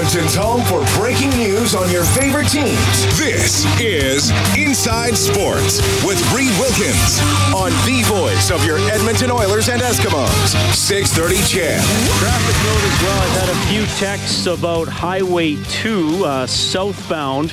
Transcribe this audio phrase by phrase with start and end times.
[0.00, 3.18] Edmonton's home for breaking news on your favorite teams.
[3.18, 5.76] This is Inside Sports
[6.06, 7.20] with Reed Wilkins
[7.54, 10.56] on the voice of your Edmonton Oilers and Eskimos.
[10.72, 11.82] 630 CHED.
[12.18, 13.20] Traffic note as well.
[13.20, 17.52] I've had a few texts about Highway 2 uh, southbound.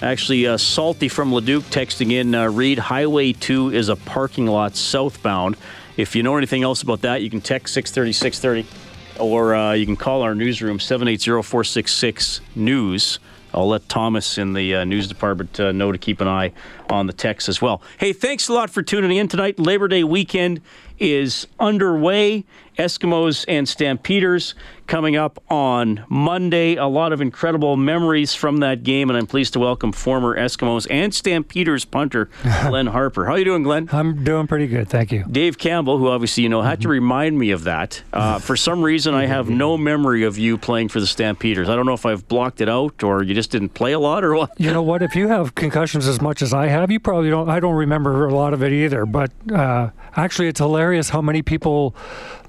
[0.00, 4.76] Actually, uh, Salty from Leduc texting in uh, Reed, Highway 2 is a parking lot
[4.76, 5.58] southbound.
[5.98, 8.83] If you know anything else about that, you can text 630 630
[9.18, 13.18] or uh, you can call our newsroom 780-466-NEWS.
[13.52, 16.52] I'll let Thomas in the uh, news department uh, know to keep an eye
[16.94, 17.82] on the text as well.
[17.98, 19.58] Hey, thanks a lot for tuning in tonight.
[19.58, 20.60] Labor Day weekend
[20.98, 22.44] is underway.
[22.78, 24.54] Eskimos and Stampeders
[24.86, 26.74] coming up on Monday.
[26.74, 30.86] A lot of incredible memories from that game, and I'm pleased to welcome former Eskimos
[30.90, 32.28] and Stampeders punter
[32.66, 33.26] Glenn Harper.
[33.26, 33.88] How are you doing, Glenn?
[33.92, 35.24] I'm doing pretty good, thank you.
[35.30, 38.02] Dave Campbell, who obviously you know, had to remind me of that.
[38.12, 41.68] Uh, for some reason, I have no memory of you playing for the Stampeders.
[41.68, 44.24] I don't know if I've blocked it out or you just didn't play a lot
[44.24, 44.50] or what.
[44.58, 45.00] You know what?
[45.00, 47.48] If you have concussions as much as I have, you probably don't.
[47.48, 49.06] I don't remember a lot of it either.
[49.06, 51.94] But uh, actually, it's hilarious how many people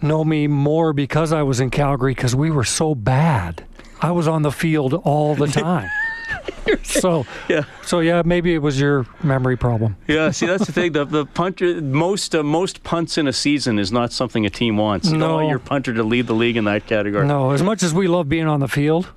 [0.02, 3.66] know me more because I was in Calgary because we were so bad.
[4.02, 5.90] I was on the field all the time.
[6.84, 7.64] so Yeah.
[7.84, 9.96] so yeah, maybe it was your memory problem.
[10.08, 10.92] Yeah, see that's the thing.
[10.94, 14.76] The the punter most uh, most punts in a season is not something a team
[14.78, 15.10] wants.
[15.12, 15.48] No.
[15.48, 17.28] your punter to lead the league in that category.
[17.28, 19.08] No, as much as we love being on the field,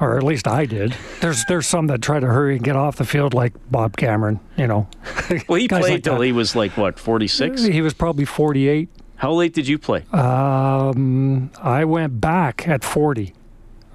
[0.00, 0.94] or at least I did.
[1.20, 4.40] There's there's some that try to hurry and get off the field, like Bob Cameron.
[4.56, 4.88] You know,
[5.48, 6.24] Well, he played like till that.
[6.24, 7.62] he was like what forty six.
[7.62, 8.88] he was probably 48.
[9.16, 13.32] How late did you play Um, I went back at 40.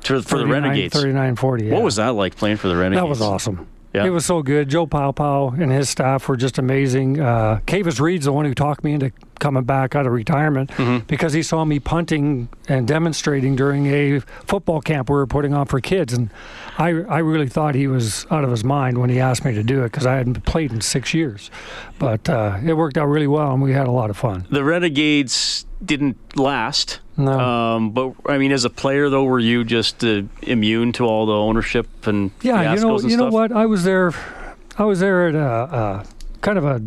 [0.01, 0.93] for, for the 39 Renegades?
[0.95, 1.65] 39 40.
[1.65, 1.73] Yeah.
[1.73, 3.01] What was that like playing for the Renegades?
[3.03, 3.67] That was awesome.
[3.93, 4.05] Yeah.
[4.05, 4.69] It was so good.
[4.69, 7.19] Joe Paopao and his staff were just amazing.
[7.19, 11.05] Uh, Kavis Reed's the one who talked me into coming back out of retirement Mm-hmm.
[11.07, 15.65] because he saw me punting and demonstrating during a football camp we were putting on
[15.65, 16.13] for kids.
[16.13, 16.29] And
[16.77, 19.63] I, I really thought he was out of his mind when he asked me to
[19.63, 21.51] do it because I hadn't played in six years.
[21.99, 24.45] But uh, it worked out really well and we had a lot of fun.
[24.49, 26.99] The Renegades didn't last.
[27.17, 27.39] No.
[27.39, 31.25] Um, but I mean, as a player, though, were you just uh, immune to all
[31.25, 33.51] the ownership and Yeah, you know, you know what?
[33.51, 34.13] I was there.
[34.77, 36.05] I was there at a, a
[36.41, 36.81] kind of a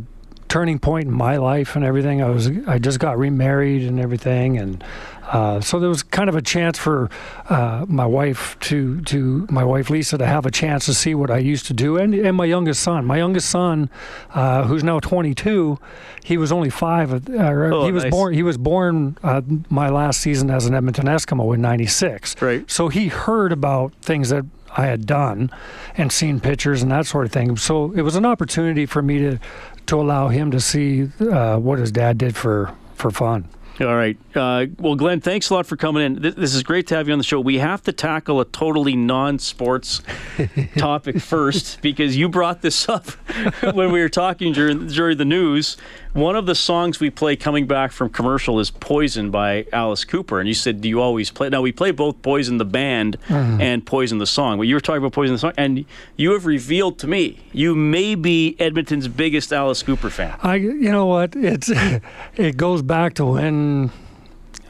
[0.48, 2.22] turning point in my life and everything.
[2.22, 4.82] I was I just got remarried and everything, and
[5.32, 7.10] uh, so there was kind of a chance for
[7.48, 11.30] uh, my wife to to my wife Lisa to have a chance to see what
[11.30, 13.04] I used to do, and and my youngest son.
[13.04, 13.90] My youngest son,
[14.34, 15.78] uh, who's now 22,
[16.22, 17.28] he was only five.
[17.30, 18.10] Oh, he was nice.
[18.10, 18.34] born.
[18.34, 22.40] He was born uh, my last season as an Edmonton Eskimo in '96.
[22.42, 22.70] Right.
[22.70, 24.44] So he heard about things that
[24.76, 25.50] I had done
[25.96, 27.56] and seen pictures and that sort of thing.
[27.56, 29.38] So it was an opportunity for me to
[29.86, 33.48] to allow him to see uh, what his dad did for for fun.
[33.80, 34.16] All right.
[34.36, 36.22] Uh, well, Glenn, thanks a lot for coming in.
[36.22, 37.40] This, this is great to have you on the show.
[37.40, 40.00] We have to tackle a totally non-sports
[40.76, 43.08] topic first because you brought this up
[43.74, 45.76] when we were talking during during the news.
[46.14, 50.38] One of the songs we play coming back from commercial is "Poison" by Alice Cooper,
[50.38, 53.84] and you said, "Do you always play?" Now we play both "Poison" the band and
[53.84, 54.56] "Poison" the song.
[54.58, 55.84] But you were talking about "Poison" the song, and
[56.16, 60.38] you have revealed to me you may be Edmonton's biggest Alice Cooper fan.
[60.40, 61.34] I, you know what?
[61.34, 61.68] It's
[62.36, 63.90] it goes back to when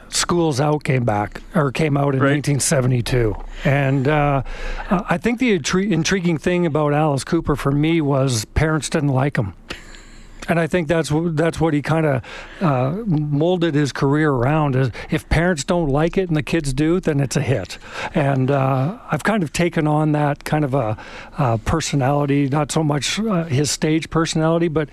[0.09, 2.31] Schools Out came back or came out in Right.
[2.37, 3.35] 1972,
[3.65, 4.41] and uh,
[4.89, 9.37] I think the intri- intriguing thing about Alice Cooper for me was parents didn't like
[9.37, 9.53] him.
[10.47, 12.23] And I think that's that's what he kind of
[12.61, 14.75] uh, molded his career around.
[14.75, 17.79] Is if parents don't like it and the kids do, then it's a hit.
[18.13, 20.97] And uh, I've kind of taken on that kind of a
[21.37, 24.89] uh, personality, not so much uh, his stage personality, but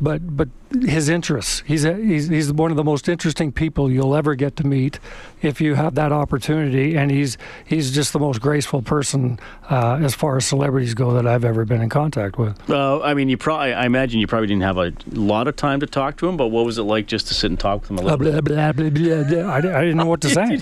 [0.00, 0.48] but but
[0.82, 1.62] his interests.
[1.66, 4.98] He's, a, he's he's one of the most interesting people you'll ever get to meet
[5.42, 6.96] if you have that opportunity.
[6.96, 9.38] And he's he's just the most graceful person
[9.70, 12.70] uh, as far as celebrities go that I've ever been in contact with.
[12.70, 15.80] Uh, I mean, you probably, I imagine you probably didn't have a lot of time
[15.80, 17.90] to talk to him, but what was it like just to sit and talk with
[17.90, 18.44] him a little bit?
[18.44, 19.52] blah, blah, blah, blah.
[19.52, 20.60] I, I didn't know what to say.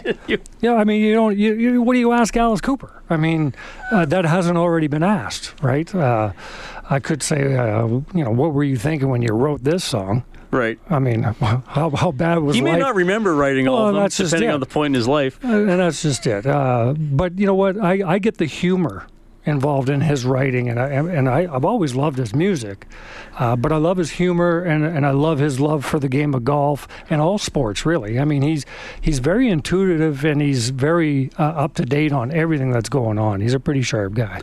[0.60, 1.37] Yeah, I mean, you don't.
[1.37, 3.02] You, you, what do you ask Alice Cooper?
[3.10, 3.55] I mean,
[3.90, 5.93] uh, that hasn't already been asked, right?
[6.90, 10.25] I could say, uh, you know, what were you thinking when you wrote this song?
[10.50, 10.78] right.
[10.88, 12.78] I mean, how how bad was He may life?
[12.81, 15.08] not remember writing all Well, of them, that's just depending on the point in his
[15.08, 15.38] life.
[15.44, 16.46] Uh, and that's just it.
[16.46, 17.76] Uh, but you know what?
[17.76, 19.06] I, I get the humor
[19.46, 22.86] involved in his writing, and I and I, I've always loved his music,
[23.38, 26.34] uh, but I love his humor and and I love his love for the game
[26.34, 28.20] of golf and all sports really.
[28.20, 28.64] I mean, he's
[29.00, 33.40] he's very intuitive and he's very uh, up to date on everything that's going on.
[33.40, 34.40] He's a pretty sharp guy.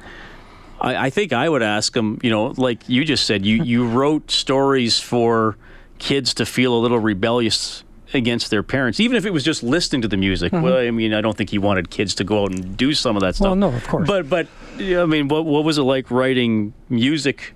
[0.82, 2.20] I, I think I would ask him.
[2.22, 5.58] You know, like you just said, you you wrote stories for
[6.00, 7.84] kids to feel a little rebellious
[8.14, 10.52] against their parents, even if it was just listening to the music.
[10.52, 10.64] Mm-hmm.
[10.64, 13.16] Well, I mean, I don't think he wanted kids to go out and do some
[13.16, 13.46] of that stuff.
[13.46, 14.08] Well, no, of course.
[14.08, 14.48] But but
[14.78, 17.54] I mean, what what was it like writing music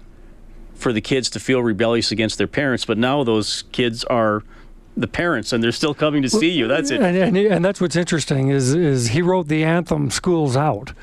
[0.76, 2.86] for the kids to feel rebellious against their parents?
[2.86, 4.44] But now those kids are
[4.98, 6.68] the parents, and they're still coming to see you.
[6.68, 7.02] That's it.
[7.02, 10.94] And, and, and that's what's interesting is is he wrote the anthem "School's Out,"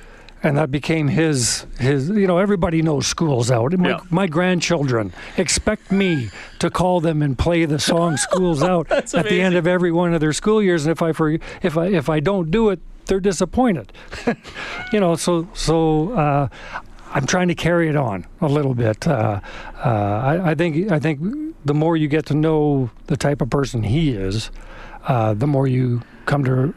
[0.42, 2.08] and that became his his.
[2.08, 4.00] You know, everybody knows "School's Out." My, Yeah.
[4.10, 9.40] my grandchildren expect me to call them and play the song "School's Out" at the
[9.40, 10.84] end of every one of their school years.
[10.86, 13.92] And if I for, if I if I don't do it, they're disappointed.
[14.92, 16.12] you know, so so.
[16.12, 16.48] Uh,
[17.14, 19.06] I'm trying to carry it on a little bit.
[19.06, 19.40] Uh,
[19.84, 21.20] uh, I, I think I think
[21.62, 24.50] the more you get to know the type of person he is,
[25.06, 26.72] uh, the more you come to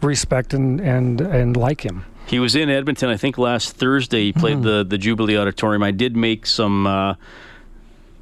[0.00, 2.04] respect and, and, and like him.
[2.30, 4.22] He was in Edmonton, I think, last Thursday.
[4.26, 5.82] He played the the Jubilee Auditorium.
[5.82, 7.14] I did make some uh,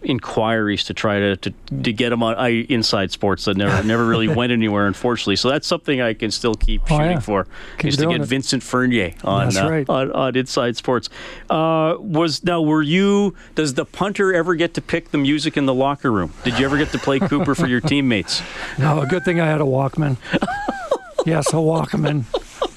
[0.01, 1.53] inquiries to try to, to
[1.83, 5.37] to get him on I, inside sports that never never really went anywhere, unfortunately.
[5.37, 7.21] So that's something I can still keep Oh, shooting yeah.
[7.21, 7.47] for.
[7.79, 8.27] Keep is to get it.
[8.27, 11.11] Vincent Furnier on, That's uh, on on inside sports.
[11.51, 13.35] Uh, was now were you?
[13.57, 16.33] Does the punter ever get to pick the music in the locker room?
[16.45, 18.41] Did you ever get to play Cooper for your teammates?
[18.79, 20.17] No, a good thing I had a Walkman.
[21.27, 22.25] yes, a Walkman,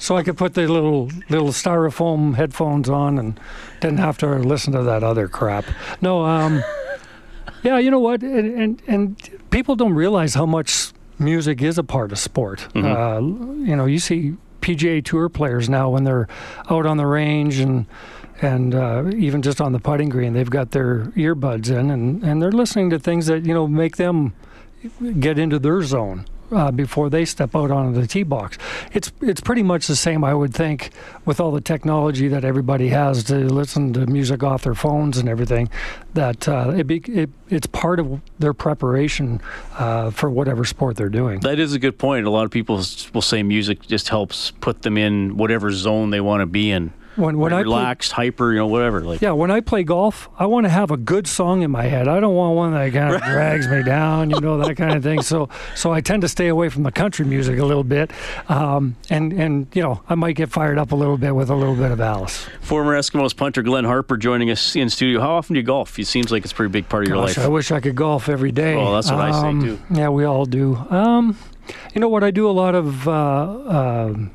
[0.02, 3.38] so I could put the little little styrofoam headphones on and
[3.80, 5.64] didn't have to listen to that other crap.
[6.00, 6.64] No, um,
[7.62, 11.84] yeah, you know what, and and, and people don't realize how much music is a
[11.84, 12.66] part of sport.
[12.74, 16.26] Uh, you know, you see PGA Tour players now when they're
[16.68, 17.86] out on the range and.
[18.40, 22.42] And uh, even just on the putting green, they've got their earbuds in, and, and
[22.42, 24.34] they're listening to things that you know make them
[25.20, 28.58] get into their zone uh, before they step out onto the tee box.
[28.92, 30.90] It's it's pretty much the same, I would think,
[31.24, 35.28] with all the technology that everybody has to listen to music off their phones and
[35.28, 35.68] everything.
[36.14, 39.40] That uh, it, be, it it's part of their preparation
[39.78, 41.40] uh, for whatever sport they're doing.
[41.40, 42.26] That is a good point.
[42.26, 42.82] A lot of people
[43.12, 46.92] will say music just helps put them in whatever zone they want to be in.
[47.16, 49.02] When when I relaxed, hyper, you know, whatever.
[49.02, 51.82] Like, yeah, when I play golf, I want to have a good song in my
[51.84, 52.08] head.
[52.08, 55.02] I don't want one that kind of drags me down, you know, that kind of
[55.02, 55.20] thing.
[55.20, 58.10] So, so I tend to stay away from the country music a little bit,
[58.48, 61.54] um, and and you know, I might get fired up a little bit with a
[61.54, 62.46] little bit of Alice.
[62.62, 65.20] former Eskimos punter Glenn Harper joining us in studio.
[65.20, 65.98] How often do you golf?
[65.98, 67.38] It seems like it's a pretty big part of your life.
[67.38, 68.74] I wish I could golf every day.
[68.74, 69.78] Oh, that's what I say, Um, too.
[69.90, 70.76] Yeah, we all do.
[70.88, 71.36] Um,
[71.94, 72.24] you know what?
[72.24, 73.06] I do a lot of.
[73.06, 74.30] Uh, um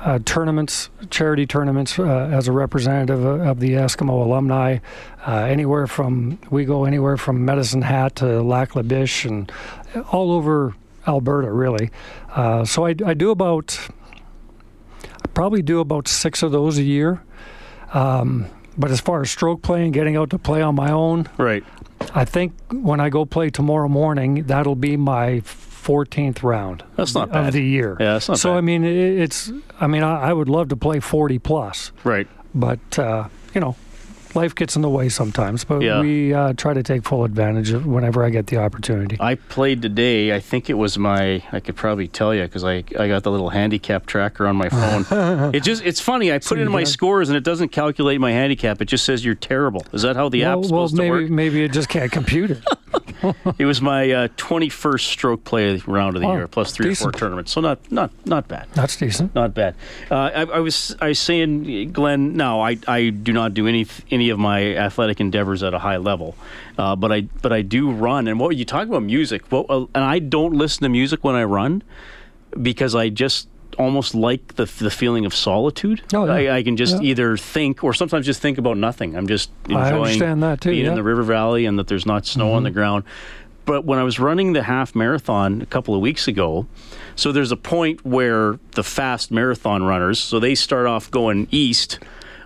[0.00, 4.78] uh, tournaments, charity tournaments, uh, as a representative of, of the Eskimo alumni.
[5.26, 9.50] Uh, anywhere from we go anywhere from Medicine Hat to Lac La Biche and
[10.12, 10.74] all over
[11.06, 11.90] Alberta, really.
[12.30, 13.78] Uh, so I, I do about,
[15.02, 17.22] I probably do about six of those a year.
[17.92, 18.46] Um,
[18.76, 21.64] but as far as stroke playing, getting out to play on my own, right.
[22.14, 25.40] I think when I go play tomorrow morning, that'll be my
[25.88, 27.52] 14th round That's not of bad.
[27.54, 27.96] the year.
[27.98, 28.58] Yeah, that's not so bad.
[28.58, 29.50] I mean, it's.
[29.80, 32.28] I mean, I, I would love to play 40 plus, Right.
[32.54, 33.74] but uh, you know,
[34.34, 35.64] life gets in the way sometimes.
[35.64, 36.00] But Yeah.
[36.00, 39.16] we uh, try to take full advantage of whenever I get the opportunity.
[39.18, 40.34] I played today.
[40.34, 41.42] I think it was my.
[41.52, 44.68] I could probably tell you because I, I got the little handicap tracker on my
[44.68, 45.06] phone.
[45.54, 46.30] it just it's funny.
[46.30, 48.82] I put you in my scores and it doesn't calculate my handicap.
[48.82, 49.86] It just says you're terrible.
[49.94, 51.30] Is that how the well, app's well, supposed maybe to work?
[51.30, 52.62] maybe it just can't compute it.
[53.58, 56.94] It was my uh, 21st stroke play round of the Oh, year, plus three or
[56.94, 57.52] four tournaments.
[57.52, 58.68] So not not not bad.
[58.74, 59.34] That's decent.
[59.34, 59.74] Not bad.
[60.10, 62.36] Uh, I, I was I was saying, Glenn.
[62.36, 65.96] No, I, I do not do any any of my athletic endeavors at a high
[65.96, 66.36] level,
[66.78, 68.28] uh, but I but I do run.
[68.28, 69.50] And what you talk about music?
[69.50, 71.82] Well, uh, and I don't listen to music when I run
[72.62, 76.02] because I just almost like the the feeling of solitude.
[76.12, 76.52] Oh, yeah.
[76.52, 77.10] I, I can just Yeah.
[77.10, 79.16] either think or sometimes just think about nothing.
[79.16, 80.18] I'm just enjoying
[80.60, 80.90] too, being in yeah.
[80.90, 80.96] Mm-hmm.
[80.96, 83.04] the river valley and that there's not snow on the ground.
[83.64, 86.66] But when I was running the half marathon a couple of weeks ago,
[87.16, 91.98] so there's a point where the fast marathon runners, so they start off going east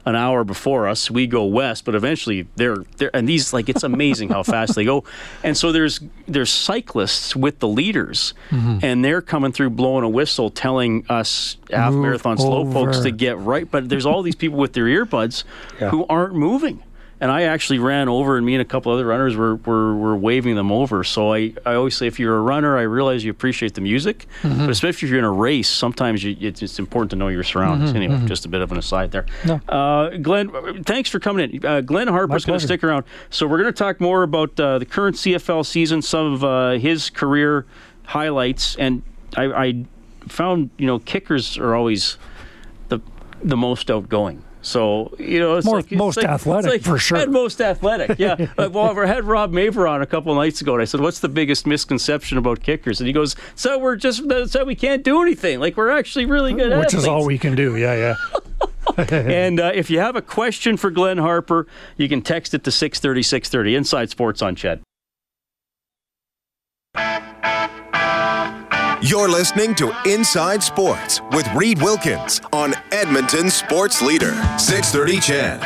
[0.04, 1.10] an hour before us.
[1.10, 4.84] We go west, but eventually they're they're and these like it's amazing how fast they
[4.84, 5.04] go.
[5.44, 8.78] And so there's there's cyclists with the leaders, mm-hmm.
[8.82, 13.38] and they're coming through blowing a whistle, telling us half marathon slow folks to get
[13.38, 13.68] right.
[13.70, 15.44] But there's all these people with their earbuds
[15.80, 15.90] Yeah.
[15.90, 16.82] who aren't moving.
[17.22, 20.16] And I actually ran over, and me and a couple other runners were, were, were
[20.16, 21.04] waving them over.
[21.04, 24.26] So I, I always say, if you're a runner, I realize you appreciate the music,
[24.42, 24.58] Mm-hmm.
[24.66, 27.44] but especially if you're in a race, sometimes you, it's, it's important to know your
[27.44, 27.90] surroundings.
[27.92, 29.24] Mm-hmm, Anyway, just a bit of an aside there.
[29.46, 29.54] No.
[29.68, 31.64] Uh, Glenn, thanks for coming in.
[31.64, 33.04] Uh, Glenn Harper's going to stick around.
[33.30, 36.70] So we're going to talk more about uh, the current CFL season, some of uh,
[36.72, 37.64] his career
[38.06, 39.02] highlights, and
[39.36, 39.84] I, I
[40.28, 42.18] found you know kickers are always
[42.88, 42.98] the
[43.44, 44.42] the most outgoing.
[44.62, 47.18] So you know, it's More- like, it's most like- athletic, it's like- for sure.
[47.18, 48.36] And most athletic, yeah.
[48.56, 51.00] like, well, I had Rob Maver on a couple of nights ago, and I said,
[51.00, 55.02] "What's the biggest misconception about kickers?" And he goes, "So we're just so we can't
[55.02, 55.60] do anything.
[55.60, 57.76] Like we're actually really good Which is all we can do.
[57.76, 58.14] Yeah, yeah.
[58.98, 61.66] And uh, if you have a question for Glenn Harper,
[61.96, 63.74] you can text it to 630 630.
[63.76, 64.80] Inside Sports on CHED.
[69.02, 75.60] You're listening to Inside Sports with Reed Wilkins on Edmonton Sports Leader, 630 CHED.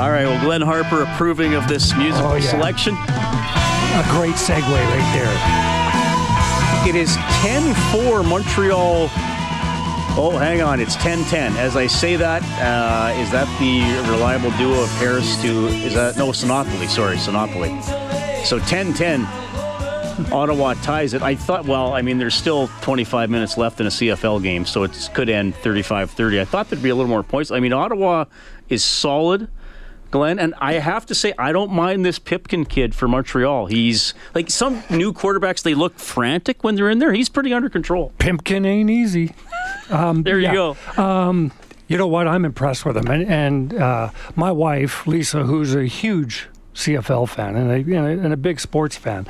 [0.00, 2.50] All right, well, Glenn Harper approving of this musical Oh, yeah.
[2.50, 2.94] selection.
[2.94, 6.88] A great segue right there.
[6.88, 9.08] It is 10 4 Montreal.
[10.16, 10.80] Oh, hang on.
[10.80, 11.56] It's 10 10.
[11.56, 15.68] As I say that, uh, is that the reliable duo of Harris to.
[15.68, 16.16] Is that.
[16.16, 16.88] No, Sinopoli.
[16.88, 17.80] Sorry, Sinopoli.
[18.44, 19.26] So 10 10.
[20.32, 21.22] Ottawa ties it.
[21.22, 24.82] I thought, well, I mean, there's still 25 minutes left in a CFL game, so
[24.84, 26.40] it could end 35 30.
[26.40, 27.50] I thought there'd be a little more points.
[27.50, 28.26] I mean, Ottawa
[28.68, 29.48] is solid.
[30.10, 33.66] Glenn, and I have to say, I don't mind this Pipkin kid for Montreal.
[33.66, 37.12] He's like some new quarterbacks, they look frantic when they're in there.
[37.12, 38.12] He's pretty under control.
[38.18, 39.34] Pipkin ain't easy.
[40.22, 40.54] There you yeah.
[40.54, 40.76] go.
[41.88, 42.26] You know what?
[42.26, 43.08] I'm impressed with him.
[43.08, 48.06] And, and uh, my wife, Lisa, who's a huge CFL fan and a, you know,
[48.06, 49.26] and a big sports fan,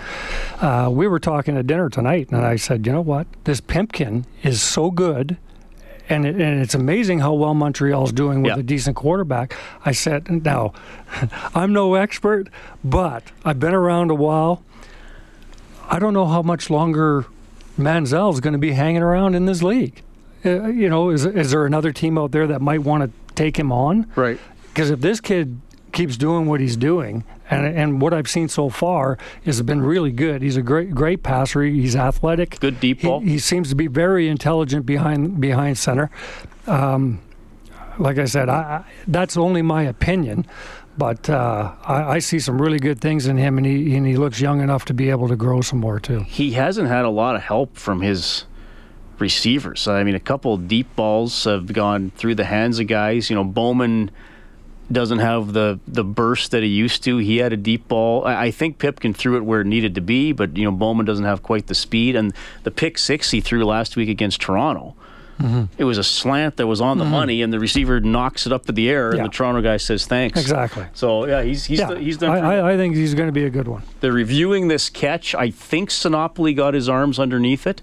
[0.60, 3.26] uh, we were talking at dinner tonight, and I said, you know what?
[3.44, 5.36] This Pipkin is so good.
[6.08, 8.58] And, it, and it's amazing how well Montreal's doing with Yeah.
[8.60, 9.56] a decent quarterback.
[9.86, 10.74] I said, now,
[11.54, 12.48] I'm no expert,
[12.84, 14.62] but I've been around a while.
[15.88, 17.24] I don't know how much longer
[17.78, 20.02] Manziel's going to be hanging around in this league.
[20.44, 23.58] Uh, you know, is is there another team out there that might want to take
[23.58, 24.10] him on?
[24.14, 24.38] Right.
[24.68, 25.58] Because if this kid
[25.92, 30.12] keeps doing what he's doing, and and what I've seen so far has been really
[30.12, 30.42] good.
[30.42, 31.62] He's a great great passer.
[31.62, 32.58] He's athletic.
[32.60, 33.20] Good deep He- ball.
[33.20, 36.10] He, seems to be very intelligent behind behind center.
[36.66, 37.20] Um,
[37.98, 40.46] like I said, I, I, that's only my opinion.
[40.96, 44.16] But uh, I, I see some really good things in him, and he and he
[44.16, 46.20] looks young enough to be able to grow some more too.
[46.20, 48.44] He hasn't had a lot of help from his
[49.18, 49.88] receivers.
[49.88, 53.28] I mean, a couple deep balls have gone through the hands of guys.
[53.28, 54.10] You know, Bowman
[54.90, 57.18] doesn't have the the burst that he used to.
[57.18, 58.26] He had a deep ball.
[58.26, 61.06] I, I think Pipkin threw it where it needed to be, but you know, Bowman
[61.06, 62.16] doesn't have quite the speed.
[62.16, 64.94] And the pick six he threw last week against Toronto.
[65.40, 65.64] Mm-hmm.
[65.78, 67.12] It was a slant that was on the mm-hmm.
[67.12, 70.06] money, and the receiver knocks it up to the air, and the Toronto guy says
[70.06, 70.40] thanks.
[70.40, 70.86] Exactly.
[70.94, 72.44] So yeah, he's he's Yeah, he's done.
[72.44, 73.82] I, I, I think he's going to be a good one.
[74.00, 75.34] they're reviewing this catch.
[75.34, 77.82] I think Sinopoli got his arms underneath it,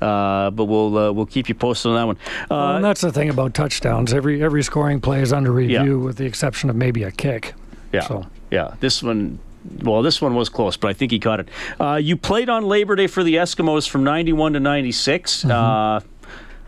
[0.00, 2.16] but we'll uh, we'll keep you posted on that one.
[2.50, 4.12] Well, Uh, and that's the thing about touchdowns.
[4.12, 7.54] Every every scoring play is under review, with the exception of maybe a kick.
[7.92, 8.26] yeah, so.
[8.50, 8.74] yeah.
[8.80, 9.38] This one,
[9.82, 11.48] well, this one was close, but I think he caught it.
[11.80, 15.38] Uh, you played on Labor Day for the Eskimos from '91 to '96.
[15.44, 15.50] Mm-hmm.
[15.50, 16.00] Uh,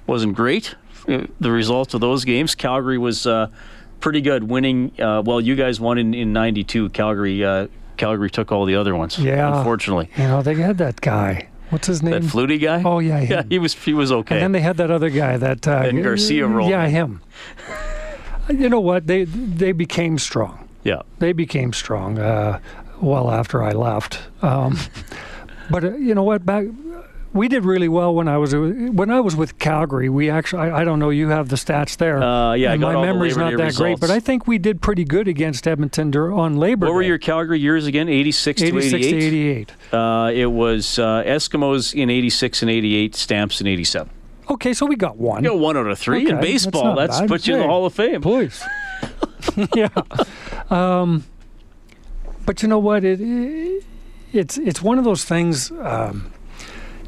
[0.06, 0.75] wasn't great.
[1.08, 2.54] uh, The results of those games.
[2.54, 3.49] Calgary was uh,
[4.00, 4.92] pretty good, winning.
[5.00, 6.88] Uh, well, you guys won in in '92.
[6.90, 7.44] Calgary.
[7.44, 9.18] Uh, Calgary took all the other ones.
[9.18, 9.58] Yeah.
[9.58, 10.08] unfortunately.
[10.16, 11.49] You know, they had that guy.
[11.71, 12.12] What's his name?
[12.12, 12.83] That Flutie guy.
[12.85, 13.43] Oh, yeah, yeah.
[13.49, 14.35] He was he was okay.
[14.37, 17.23] And then they had that other guy that uh, Ben Garcia rolled Yeah, him.
[18.49, 19.07] You know what?
[19.07, 20.69] They they became strong.
[20.83, 21.03] yeah.
[21.21, 22.59] They became strong uh,
[23.00, 24.19] well after I left.
[24.43, 24.77] Um,
[25.71, 26.45] but uh, you know what?
[26.45, 26.67] Back
[27.32, 30.08] we did really well when I was when I was with Calgary.
[30.08, 31.10] We actually I, I don't know.
[31.10, 32.22] You have the stats there.
[32.22, 34.80] Uh, yeah, I got my memory's not Day that great, but I think we did
[34.80, 38.08] pretty good against Edmonton dur- on Labor What were your Calgary years again?
[38.08, 39.10] 86 to 86 88?
[39.10, 39.72] to 88.
[39.92, 44.10] Uh, it was uh, Eskimos in 86 and 88, Stamps in 87.
[44.50, 45.44] Okay, so we got one.
[45.44, 46.96] You know, one out of three in Okay, that's baseball.
[46.96, 47.28] That's, bad.
[47.28, 48.20] puts you in the Hall of Fame.
[48.20, 48.64] Please.
[49.75, 49.88] yeah.
[50.68, 51.25] Um,
[52.44, 53.04] but you know what?
[53.04, 53.84] It, it
[54.32, 55.70] it's it's one of those things.
[55.70, 56.32] Um,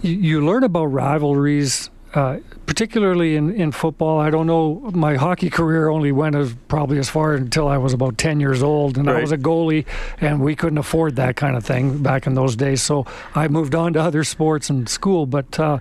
[0.02, 4.21] you, you learn about rivalries, uh, particularly in, in football.
[4.21, 4.90] I don't know.
[4.92, 8.62] My hockey career only went as probably as far until I was about ten years
[8.62, 9.87] old, and I was a goalie,
[10.21, 12.82] and we couldn't afford that kind of thing back in those days.
[12.82, 15.26] So I moved on to other sports and school.
[15.26, 15.78] But uh,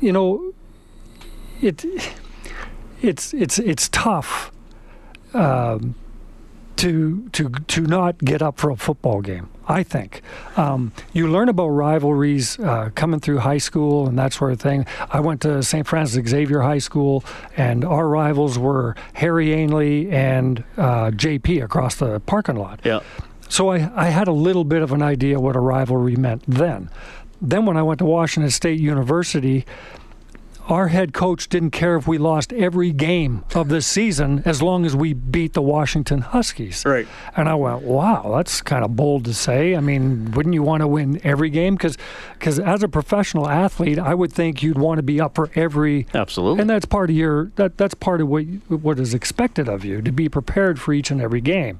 [0.00, 0.54] you know,
[1.60, 1.84] it
[3.02, 4.50] it's it's it's tough
[5.34, 5.94] um,
[6.78, 9.48] to to to not get up for a football game.
[9.66, 10.22] I think
[10.56, 14.86] um, you learn about rivalries uh, coming through high school and that sort of thing.
[15.10, 15.86] I went to St.
[15.86, 17.22] Francis Xavier High School,
[17.56, 22.80] and our rivals were Harry Ainlay and uh, JP across the parking lot.
[22.82, 23.00] Yeah.
[23.50, 26.90] So I, I had a little bit of an idea what a rivalry meant then.
[27.40, 29.66] Then when I went to Washington State University,
[30.68, 34.84] our head coach didn't care if we lost every game of the season as long
[34.84, 36.84] as we beat the Washington Huskies.
[36.84, 37.08] Right.
[37.36, 39.74] And I went, wow, that's kind of bold to say.
[39.74, 41.76] I mean, wouldn't you want to win every game?
[41.76, 41.96] Because
[42.58, 46.06] as a professional athlete, I would think you'd want to be up for every.
[46.12, 46.60] Absolutely.
[46.60, 50.02] And that's part of your that that's part of what what is expected of you
[50.02, 51.78] to be prepared for each and every game.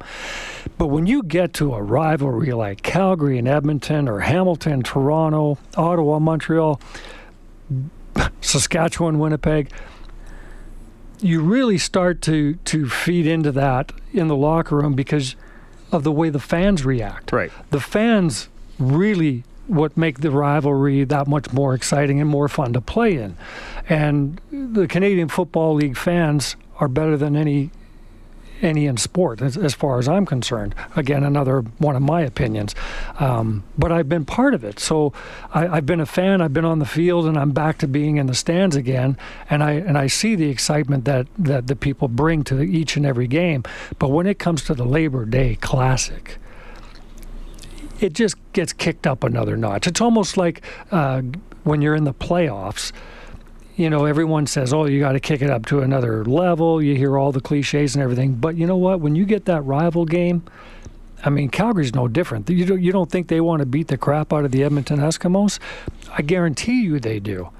[0.78, 6.18] But when you get to a rivalry like Calgary and Edmonton or Hamilton, Toronto, Ottawa,
[6.18, 6.80] Montreal
[8.40, 9.70] Saskatchewan, Winnipeg,
[11.20, 15.36] you really start to to feed into that in the locker room because
[15.90, 17.32] of the way the fans react.
[17.32, 17.50] Right.
[17.70, 18.48] The fans
[18.78, 23.36] really what make the rivalry that much more exciting and more fun to play in.
[23.88, 27.70] And the Canadian Football League fans are better than any
[28.62, 30.74] any in sport, as, as, far as I'm concerned.
[30.96, 32.74] Again, another one of my opinions.
[33.18, 35.12] Um, but I've been part of it, so
[35.52, 36.40] I, have been a fan.
[36.40, 39.16] I've been on the field, and I'm back to being in the stands again.
[39.50, 43.06] And I and I see the excitement that that the people bring to each and
[43.06, 43.64] every game.
[43.98, 46.38] But when it comes to the Labor Day Classic.
[48.00, 49.88] It just gets kicked up another notch.
[49.88, 50.62] It's almost like
[50.92, 51.22] uh,
[51.64, 52.92] when you're in the playoffs
[53.78, 56.82] you know, everyone says, oh, you got to kick it up to another level.
[56.82, 58.34] You hear all the cliches and everything.
[58.34, 58.98] But you know what?
[59.00, 60.42] When you get that rival game,
[61.24, 62.50] I mean, Calgary's no different.
[62.50, 64.98] You don't, you don't think they want to beat the crap out of the Edmonton
[64.98, 65.60] Eskimos?
[66.10, 67.50] I guarantee you they do.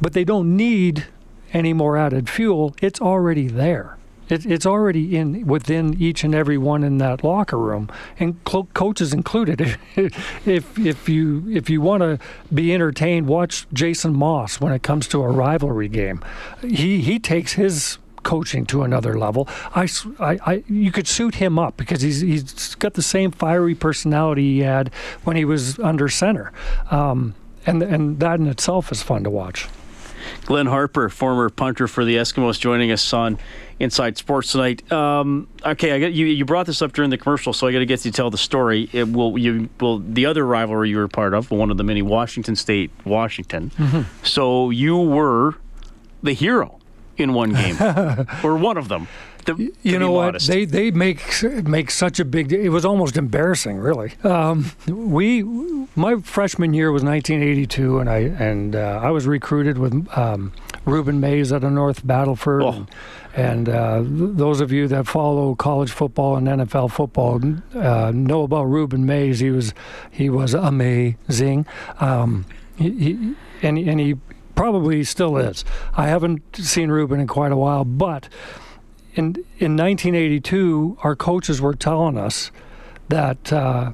[0.00, 1.06] But they don't need
[1.52, 2.76] any more added fuel.
[2.80, 3.98] It's already there.
[4.28, 8.68] It, it's already in within each and every one in that locker room, and co-
[8.74, 9.78] coaches included.
[9.96, 12.18] if if you if you want to
[12.52, 16.24] be entertained, watch Jason Maas when it comes to a rivalry game.
[16.62, 19.48] He he takes his coaching to another level.
[19.72, 23.76] I, I, I, you could suit him up because he's he's got the same fiery
[23.76, 24.92] personality he had
[25.22, 26.52] when he was under center,
[26.90, 29.68] um, and and that in itself is fun to watch.
[30.44, 33.38] Glenn Harper, former punter for the Eskimos, joining us on
[33.78, 34.90] Inside Sports tonight.
[34.90, 36.26] Um, okay, I got you.
[36.26, 38.30] You brought this up during the commercial, so I got to get you to tell
[38.30, 38.88] the story.
[38.92, 42.02] It will you will the other rivalry you were part of, one of the many,
[42.02, 43.70] Washington State, Washington.
[43.76, 44.24] Mm-hmm.
[44.24, 45.56] So you were
[46.22, 46.78] the hero
[47.16, 47.76] in one game,
[48.44, 49.08] or one of them.
[49.82, 50.40] You know what?
[50.42, 52.48] They they make make such a big.
[52.48, 52.60] Deal.
[52.60, 54.14] It was almost embarrassing, really.
[54.24, 55.42] Um, we
[55.94, 60.52] my freshman year was 1982, and I and uh, I was recruited with um,
[60.84, 62.62] Rueben Mayes out of North Battleford.
[62.62, 62.86] Oh.
[63.34, 67.38] And, uh, those of you that follow college football and NFL football
[67.74, 69.40] uh, know about Rueben Mayes.
[69.40, 69.74] He was
[70.10, 71.66] he was amazing.
[72.00, 74.14] Um, he, he, and, and he
[74.54, 75.64] probably still is.
[75.94, 78.30] I haven't seen Rueben in quite a while, but
[79.16, 82.50] in in 1982, our coaches were telling us
[83.08, 83.92] that uh,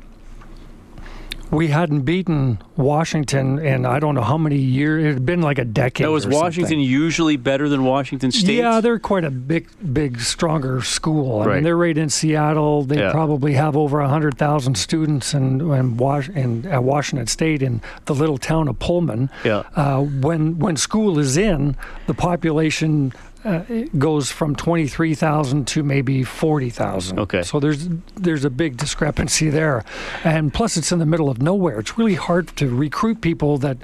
[1.52, 5.04] we hadn't beaten Washington in I don't know how many years.
[5.04, 6.06] It had been like a decade.
[6.06, 6.80] Now, was Washington something.
[6.80, 8.56] usually better than Washington State?
[8.56, 11.42] Yeah, they're quite a big, big, stronger school.
[11.42, 11.54] I right.
[11.56, 12.82] mean, they're right in Seattle.
[12.84, 13.12] They yeah.
[13.12, 16.00] probably have over hundred thousand students in in,
[16.34, 19.30] in at Washington State in the little town of Pullman.
[19.44, 19.62] Yeah.
[19.76, 23.12] Uh, when when school is in, the population
[23.44, 23.62] uh,
[23.98, 27.18] goes from 23,000 to maybe 40,000.
[27.18, 27.42] Okay.
[27.42, 29.84] So there's there's a big discrepancy there.
[30.24, 31.80] And plus it's in the middle of nowhere.
[31.80, 33.78] It's really hard to recruit people that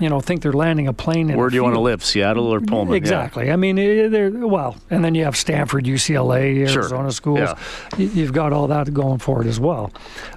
[0.00, 2.04] you know think they're landing a plane in Where do you want to live?
[2.04, 2.94] Seattle or Pullman?
[2.94, 3.46] Exactly.
[3.46, 3.52] Yeah.
[3.52, 7.10] I mean, they're well, and then you have Stanford, UCLA, Arizona sure.
[7.10, 7.38] schools.
[7.40, 8.06] Yeah.
[8.06, 9.92] You've got all that going for it as well.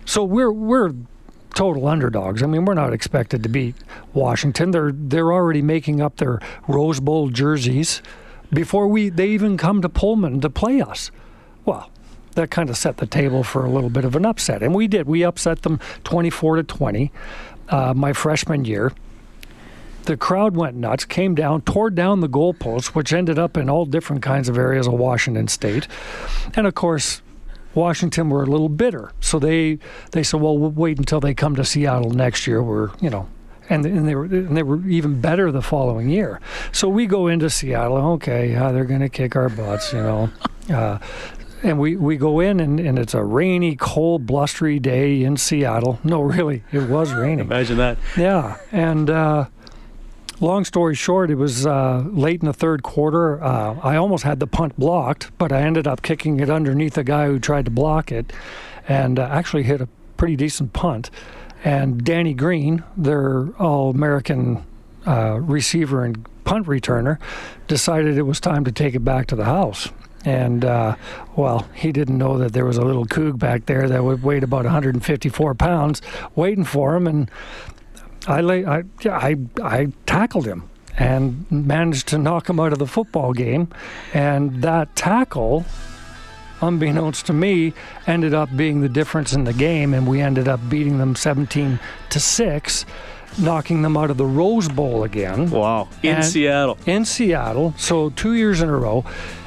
[0.06, 0.94] So we're we're
[1.54, 2.44] total underdogs.
[2.44, 3.76] I mean, we're not expected to beat
[4.14, 4.72] Washington.
[4.72, 8.02] They're they're already making up their Rose Bowl jerseys
[8.52, 11.12] before we they even come to Pullman to play us.
[11.66, 11.90] Well,
[12.34, 14.88] that kind of set the table for a little bit of an upset, and we
[14.88, 15.08] did.
[15.08, 17.12] We upset them 24 to 20.
[17.70, 18.92] Uh, my freshman year,
[20.04, 23.86] the crowd went nuts, came down, tore down the goalposts, which ended up in all
[23.86, 25.88] different kinds of areas of Washington State,
[26.56, 27.22] and of course.
[27.74, 29.80] Washington were a little bitter, so they
[30.12, 32.64] they said, "Well, we'll wait until they come to Seattle next year.
[32.64, 33.28] We're you know
[33.69, 36.39] and, and they were and they were even better the following year.
[36.71, 37.97] So we go into Seattle.
[38.13, 40.30] Okay, they're going to kick our butts, you know.
[40.65, 40.97] Uh,
[41.62, 45.99] and we, we go in and, and it's a rainy, cold, blustery day in Seattle.
[46.04, 47.39] No, really, it was raining.
[47.39, 47.97] Imagine that.
[48.17, 49.45] Yeah, and uh,
[50.39, 53.43] long story short, it was uh, late in the third quarter.
[53.43, 57.04] Uh, I almost had the punt blocked, but I ended up kicking it underneath a
[57.04, 58.32] guy who tried to block it,
[58.88, 61.10] and uh, actually hit a pretty decent punt.
[61.65, 64.63] And Danny Greene, their All-American
[65.08, 67.17] uh, receiver and punt returner,
[67.67, 69.89] decided it was time to take it back to the house.
[70.25, 70.95] And uh,
[71.36, 74.38] well, he didn't know that there was a little coog back there that would weigh
[74.38, 76.01] about 154 pounds
[76.36, 77.32] waiting for him, and
[78.28, 82.88] I lay, I, I, I tackled him and managed to knock him out of the
[82.88, 83.69] football game.
[84.13, 85.65] And that tackle,
[86.62, 87.74] unbeknownst to me,
[88.08, 91.80] ended up being the difference in the game, and we ended up beating them 17
[92.10, 92.86] to six.
[93.38, 95.50] Knocking them out of the Rose Bowl again.
[95.50, 95.89] Wow.
[96.02, 96.78] In And- Seattle.
[96.86, 97.74] In Seattle.
[97.78, 99.04] So, two years in a row.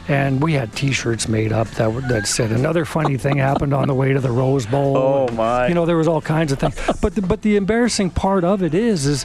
[0.08, 3.72] And we had t shirts made up that, were- that said another funny thing happened
[3.74, 4.96] on the way to the Rose Bowl.
[4.96, 5.68] Oh, my.
[5.68, 6.76] You know, there was all kinds of things.
[7.00, 9.24] But the, but the embarrassing part of it is, is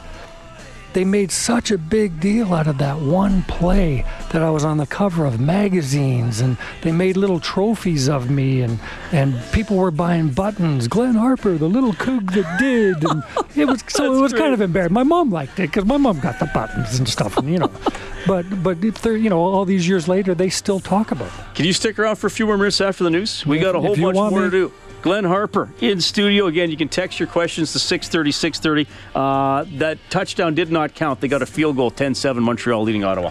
[0.94, 4.78] they made such a big deal out of that one play that I was on
[4.78, 8.78] the cover of magazines and they made little trophies of me and
[9.12, 10.88] and people were buying buttons.
[10.88, 13.22] Glenn Harper, the little coog that did, and
[13.56, 14.94] it was so it was kind of embarrassing.
[14.94, 17.70] My mom liked it because my mom got the buttons and stuff, and you know.
[18.26, 21.54] But but if they're you know all these years later, they still talk about it.
[21.54, 23.44] Can you stick around for a few more minutes after the news?
[23.44, 24.46] We got a whole bunch more me.
[24.46, 24.72] to do.
[25.04, 26.70] Glenn Harper in studio again.
[26.70, 28.90] You can text your questions to 630 630.
[29.14, 31.20] Uh, that touchdown did not count.
[31.20, 33.30] They got a field goal 10 7 Montreal leading Ottawa.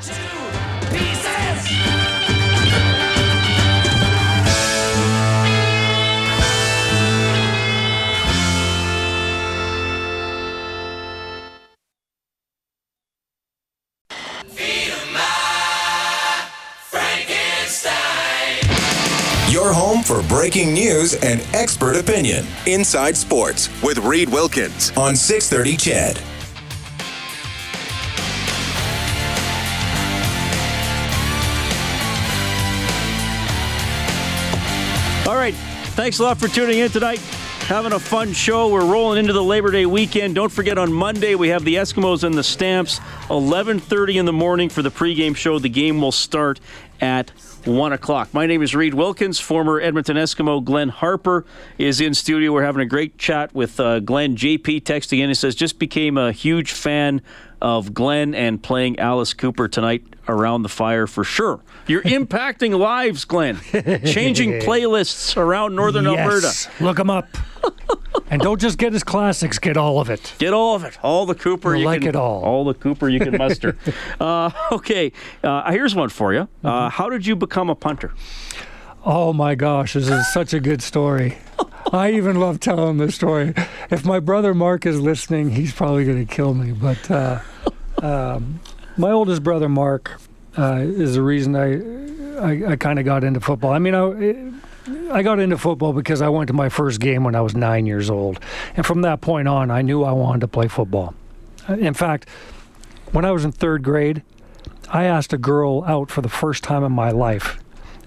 [0.00, 1.25] Your
[20.06, 22.46] for breaking news and expert opinion.
[22.66, 26.22] Inside Sports with Reed Wilkins on 630 CHED.
[35.26, 35.54] All right.
[35.96, 37.20] Thanks a lot for tuning in tonight.
[37.66, 38.68] Having a fun show.
[38.68, 40.36] We're rolling into the Labor Day weekend.
[40.36, 43.00] Don't forget on Monday we have the Eskimos and the Stamps.
[43.28, 45.58] 11:30 in the morning for the pregame show.
[45.58, 46.60] The game will start
[47.00, 47.30] at
[47.64, 48.32] one o'clock.
[48.32, 49.40] My name is Reed Wilkins.
[49.40, 51.44] Former Edmonton Eskimo Glenn Harper
[51.76, 52.52] is in studio.
[52.52, 54.36] We're having a great chat with uh, Glenn.
[54.36, 55.28] JP texting in.
[55.28, 57.20] He says just became a huge fan
[57.60, 61.60] of Glenn and playing Alice Cooper tonight around the fire for sure.
[61.86, 63.60] You're impacting lives, Glenn.
[64.04, 66.52] Changing playlists around northern Alberta.
[66.80, 67.28] Look them up,
[68.30, 70.34] and don't just get his classics, get all of it.
[70.38, 70.98] Get all of it.
[71.02, 72.42] All the Cooper I you like can, it all.
[72.42, 73.76] All the Cooper you can muster.
[74.20, 75.12] uh, okay,
[75.42, 76.40] uh, here's one for you.
[76.40, 76.66] Mm-hmm.
[76.66, 78.12] Uh, how did you become a punter?
[79.04, 81.38] Oh my gosh, this is such a good story.
[81.92, 83.54] I even love telling this story.
[83.90, 86.72] If my brother Mark is listening, he's probably going to kill me.
[86.72, 87.40] But uh,
[88.02, 88.58] um,
[88.96, 90.20] my oldest brother Mark
[90.58, 92.06] uh, is the reason I
[92.36, 93.72] I, I kind of got into football.
[93.72, 97.34] I mean, I I got into football because I went to my first game when
[97.34, 98.40] I was nine years old,
[98.76, 101.14] and from that point on, I knew I wanted to play football.
[101.68, 102.28] In fact,
[103.12, 104.22] when I was in third grade,
[104.88, 107.58] I asked a girl out for the first time in my life.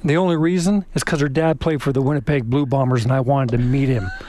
[0.03, 3.19] The only reason is because her dad played for the Winnipeg Blue Bombers, and I
[3.19, 4.09] wanted to meet him.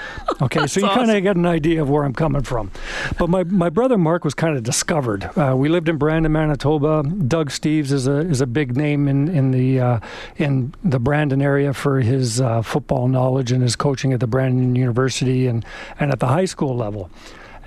[0.43, 2.71] Okay, so you kind of get an idea of where I'm coming from.
[3.19, 5.25] But my, my brother Mark was kind of discovered.
[5.37, 7.03] Uh, we lived in Brandon, Manitoba.
[7.03, 10.01] Doug Steves is a is a big name in in the uh,
[10.37, 14.75] in the Brandon area for his uh, football knowledge and his coaching at the Brandon
[14.75, 15.63] University and
[15.99, 17.11] and at the high school level,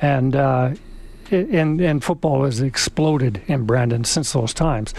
[0.01, 0.35] and.
[0.35, 0.73] Uh,
[1.31, 4.93] and and football has exploded in Brandon since those times.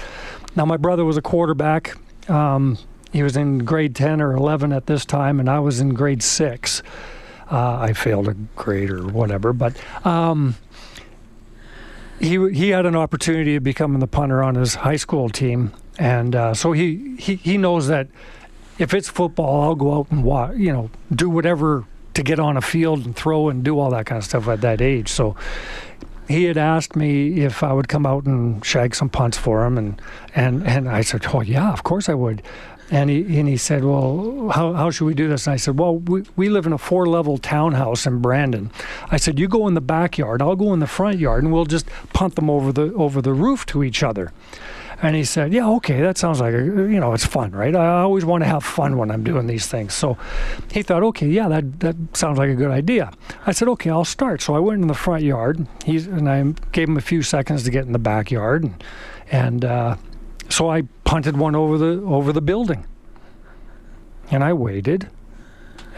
[0.57, 1.97] Now, my brother was a quarterback.
[2.29, 2.79] Um,
[3.15, 6.21] he was in grade 10 or 11 at this time, and I was in grade
[6.21, 6.83] six.
[7.49, 10.57] Uh, I failed a grade or whatever, but um,
[12.19, 16.35] he he had an opportunity of becoming the punter on his high school team, and
[16.35, 18.09] uh, so he, he he knows that
[18.81, 22.57] if it's football, I'll go out and wa you know, do whatever to get on
[22.57, 25.09] a field and throw and do all that kind of stuff at that age.
[25.09, 25.37] So
[26.27, 29.79] he had asked me if I would come out and shag some punts for him,
[29.79, 30.03] and
[30.35, 32.43] and and I said, "Oh yeah, of course I would."
[32.95, 35.77] And he and he said, "Well, how how should we do this?" And I said,
[35.81, 38.71] "Well, we we live in a four level townhouse in Brandon."
[39.11, 41.65] I said, "You go in the backyard, I'll go in the front yard, and we'll
[41.65, 44.31] just punt them over the over the roof to each other."
[45.03, 47.75] And he said, "Yeah, okay, that sounds like a, you know, it's fun, right?
[47.75, 50.17] I always want to have fun when I'm doing these things." So
[50.71, 53.11] he thought, "Okay, yeah, that that sounds like a good idea."
[53.45, 55.67] I said, "Okay, I'll start." So I went in the front yard.
[55.85, 58.85] He's and I gave him a few seconds to get in the backyard, and
[59.33, 59.97] and uh,
[60.49, 62.87] so I punted one over the over the building.
[64.31, 65.09] And I waited,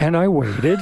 [0.01, 0.81] and I waited,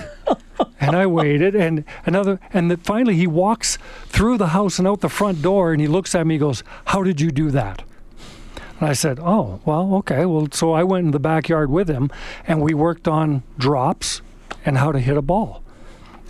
[0.80, 5.00] and I waited, and another, and the, finally he walks through the house and out
[5.00, 7.82] the front door, and he looks at me, and goes, "How did you do that?"
[8.80, 10.24] And I said, "Oh, well, okay.
[10.24, 12.10] Well, so I went in the backyard with him,
[12.46, 14.22] and we worked on drops
[14.64, 15.63] and how to hit a ball."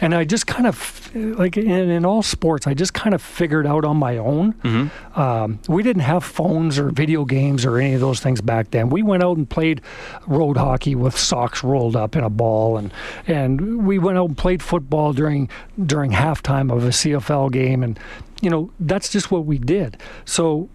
[0.05, 3.67] And I just kind of, like in, in all sports, I just kind of figured
[3.67, 4.53] out on my own.
[4.53, 5.19] Mm-hmm.
[5.19, 8.90] Um, we didn't have phones or video games or any of those things back then.
[8.90, 9.81] We went out and played
[10.27, 12.93] road hockey with socks rolled up in a ball, and
[13.27, 15.49] and we went out and played football during
[15.83, 17.99] during halftime of a CFL game, and
[18.43, 19.97] you know that's just what we did.
[20.27, 20.69] So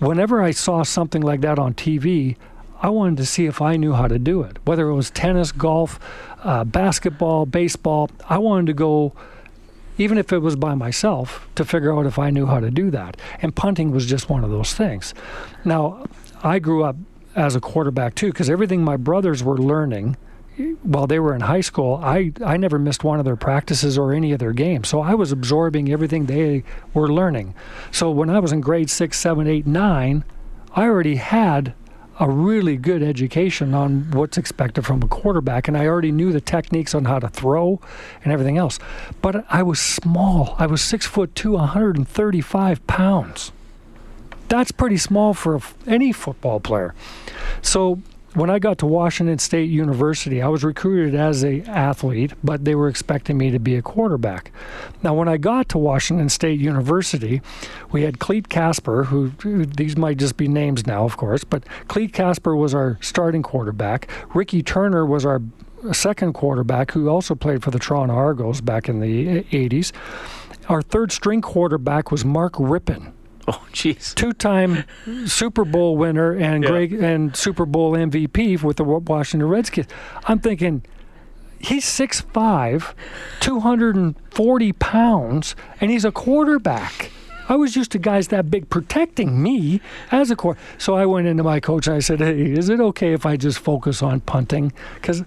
[0.00, 2.34] whenever I saw something like that on TV,
[2.80, 4.58] I wanted to see if I knew how to do it.
[4.64, 5.98] Whether it was tennis, golf,
[6.46, 9.12] uh, basketball, baseball, I wanted to go,
[9.98, 12.90] even if it was by myself, to figure out if I knew how to do
[12.92, 13.16] that.
[13.42, 15.12] And punting was just one of those things.
[15.64, 16.06] Now,
[16.42, 16.96] I grew up
[17.34, 20.16] as a quarterback too, because everything my brothers were learning
[20.82, 24.14] while they were in high school, I, I never missed one of their practices or
[24.14, 24.88] any of their games.
[24.88, 27.54] So I was absorbing everything they were learning.
[27.90, 30.24] So when I was in grade six, seven, eight, nine,
[30.74, 31.74] I already had
[32.18, 36.40] a really good education on what's expected from a quarterback, and I already knew the
[36.40, 37.80] techniques on how to throw
[38.24, 38.78] and everything else.
[39.20, 40.56] But I was small.
[40.58, 43.52] I was six foot two, 135 pounds.
[44.48, 46.94] That's pretty small for any football player.
[47.62, 48.00] So
[48.36, 52.74] when I got to Washington State University, I was recruited as a athlete, but they
[52.74, 54.52] were expecting me to be a quarterback.
[55.02, 57.40] Now, when I got to Washington State University,
[57.92, 59.30] we had Clete Casper, who,
[59.64, 64.06] these might just be names now, of course, but Clete Casper was our starting quarterback.
[64.34, 65.40] Ricky Turner was our
[65.92, 69.92] second quarterback, who also played for the Toronto Argos back in the 80s.
[70.68, 73.12] Our third string quarterback was Mark Rypien
[73.48, 74.14] Oh, jeez.
[74.14, 74.82] two-time
[75.26, 76.70] Super Bowl winner and Yeah.
[76.70, 79.86] Greg and Super Bowl MVP with the Washington Redskins.
[80.24, 80.82] I'm thinking
[81.60, 82.94] he's 6'5",
[83.40, 87.10] 240 pounds, and he's a quarterback.
[87.48, 89.80] I was used to guys that big protecting me
[90.10, 90.58] as a quarter.
[90.78, 93.36] So I went into my coach and I said, "Hey, is it okay if I
[93.36, 94.72] just focus on punting?
[94.96, 95.22] Because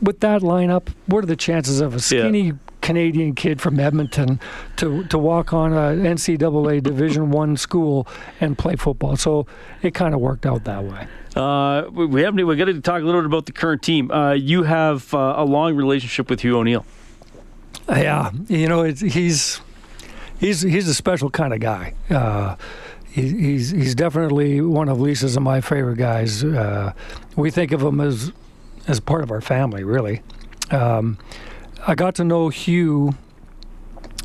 [0.00, 2.52] with that lineup, what are the chances of a skinny
[2.86, 4.38] Canadian kid from Edmonton
[4.76, 8.06] to to walk on a NCAA Division One school
[8.40, 9.46] and play football?" So
[9.82, 11.08] it kind of worked out that way.
[11.34, 12.46] Uh, we haven't.
[12.46, 14.10] We got to talk a little bit about the current team.
[14.12, 16.86] Uh, you have uh, a long relationship with Hugh O'Neill.
[17.88, 19.60] Yeah, you know, it's, he's
[20.38, 21.94] he's he's a special kind of guy.
[22.08, 22.54] Uh,
[23.10, 26.44] he, he's he's definitely one of Lisa's and my favorite guys.
[26.44, 26.92] Uh,
[27.34, 28.30] we think of him as
[28.86, 30.22] as part of our family, really.
[30.70, 31.18] Um,
[31.86, 33.14] I got to know Hugh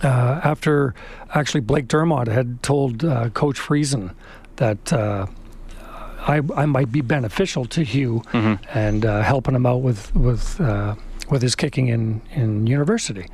[0.04, 0.95] uh, after
[1.34, 4.13] actually Blake Dermott had told uh, Coach Friesen
[4.58, 4.91] that.
[4.91, 5.28] Uh,
[6.24, 8.21] I, I might be beneficial to Hugh
[8.76, 10.93] and uh, helping him out with with uh,
[11.32, 13.26] with his kicking in in university.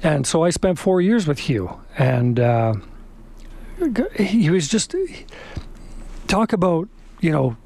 [0.00, 2.74] And so I spent four years with Hugh, and uh,
[4.16, 4.94] he was just
[6.28, 6.88] talk about
[7.20, 7.56] you know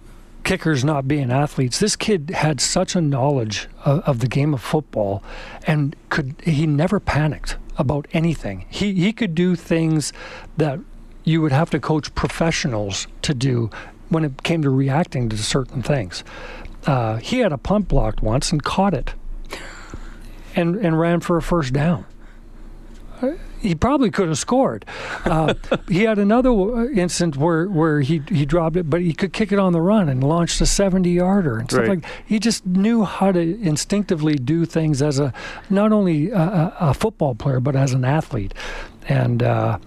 [0.47, 1.81] kickers not being athletes.
[1.81, 5.23] This kid had such a knowledge of, of the game of football,
[5.67, 8.65] and could he never panicked about anything.
[8.71, 10.13] He he could do things
[10.57, 10.79] that
[11.25, 13.71] you would have to coach professionals to do
[14.09, 16.23] when it came to reacting to certain things.
[16.87, 19.15] Uh, he had a punt blocked once and caught it,
[20.55, 22.07] and and ran for a first down
[23.61, 24.85] he probably could have scored.
[25.25, 25.55] Uh,
[25.89, 29.53] he had another w- instance where, where he he dropped it, but he could kick
[29.53, 31.89] it on the run and launched a 70 yarder and stuff Right.
[32.03, 32.05] like.
[32.27, 35.33] He just knew how to instinctively do things as a
[35.71, 38.55] not only a, a, football player but as an athlete,
[39.09, 39.43] and.
[39.43, 39.79] Uh,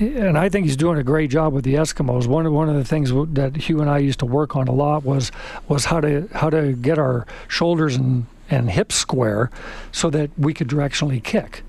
[0.00, 2.26] and I think he's doing a great job with the Eskimos.
[2.26, 4.66] One of one of the things w- that Hugh and I used to work on
[4.66, 5.30] a lot was
[5.68, 9.52] was how to how to get our shoulders and, and hips square,
[9.92, 11.62] so that we could directionally kick.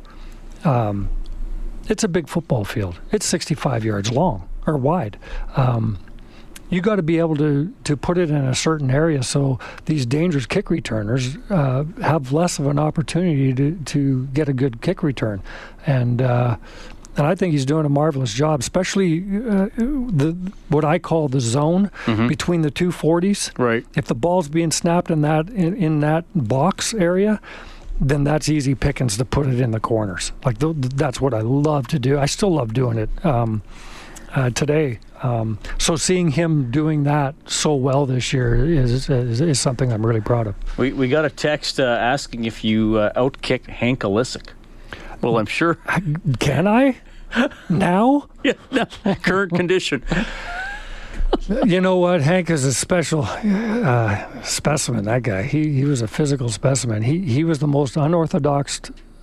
[0.64, 1.10] Um,
[1.88, 3.00] it's a big football field.
[3.12, 5.18] It's 65 yards long or wide.
[5.56, 6.00] Um,
[6.70, 10.06] you got to be able to to put it in a certain area so these
[10.06, 15.04] dangerous kick returners uh, have less of an opportunity to to get a good kick
[15.04, 15.42] return,
[15.86, 16.22] and.
[16.22, 16.58] Uh,
[17.18, 20.36] and I think he's doing a marvelous job, especially uh, the
[20.68, 21.90] what I call the zone
[22.28, 23.52] between the two forties.
[23.58, 23.86] Right.
[23.96, 27.40] If the ball's being snapped in that in, in that box area,
[28.00, 30.32] then that's easy pickings to put it in the corners.
[30.44, 32.18] Like th- that's what I love to do.
[32.20, 33.62] I still love doing it um,
[34.36, 35.00] uh, today.
[35.24, 40.06] Um, so seeing him doing that so well this year is is, is something I'm
[40.06, 40.56] really proud of.
[40.78, 44.50] We we got a text uh, asking if you uh, outkicked Hank Ilesic.
[45.22, 45.78] Well, I'm sure.
[46.40, 46.98] Can I
[47.70, 48.28] now?
[48.44, 48.54] Yeah.
[48.72, 48.86] no,
[49.24, 50.04] current condition.
[51.66, 52.22] You know what?
[52.22, 55.06] Hank is a special uh, specimen.
[55.06, 55.44] That guy.
[55.44, 57.04] He he was a physical specimen.
[57.04, 58.82] He he was the most unorthodox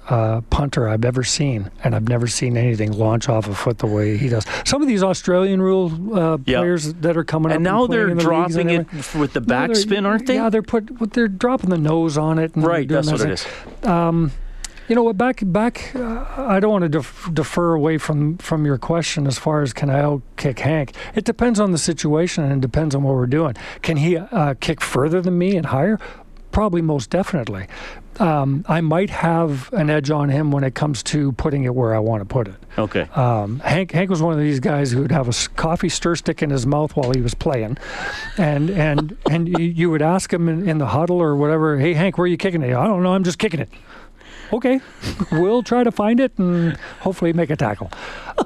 [0.09, 3.87] uh, punter I've ever seen, and I've never seen anything launch off a foot the
[3.87, 4.44] way he does.
[4.64, 6.59] Some of these Australian rule uh, Yeah.
[6.59, 10.05] players that are coming And up, now they're the dropping it with the No, backspin,
[10.07, 10.35] aren't they?
[10.35, 11.12] Yeah, they're put.
[11.12, 12.55] They're dropping the nose on it.
[12.57, 13.46] And right, that's what it is.
[13.85, 14.33] is.
[14.88, 15.16] You know what?
[15.16, 15.95] Back, back.
[15.95, 19.73] Uh, I don't want to def- defer away from from your question as far as
[19.73, 20.95] can I outkick Hank.
[21.14, 23.55] It depends on the situation and it depends on what we're doing.
[23.83, 25.99] Can he uh, kick further than me and higher?
[26.51, 27.66] Probably, most definitely.
[28.21, 31.95] Um, I might have an edge on him when it comes to putting it where
[31.95, 32.57] I want to put it.
[32.77, 33.09] Okay.
[33.14, 36.42] Um, Hank Hank was one of these guys who would have a coffee stir stick
[36.42, 37.79] in his mouth while he was playing,
[38.37, 41.95] and and and you, you would ask him in, in the huddle or whatever, "Hey
[41.95, 43.14] Hank, where are you kicking it?" I don't know.
[43.14, 43.71] I'm just kicking it.
[44.52, 44.80] Okay,
[45.32, 47.90] we'll try to find it and hopefully make a tackle.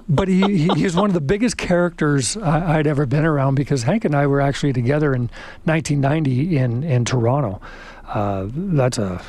[0.09, 3.83] But he, he he's one of the biggest characters I, I'd ever been around because
[3.83, 5.31] Hank and I were actually together in
[5.65, 7.61] 1990 in in Toronto.
[8.07, 9.21] Uh, that's a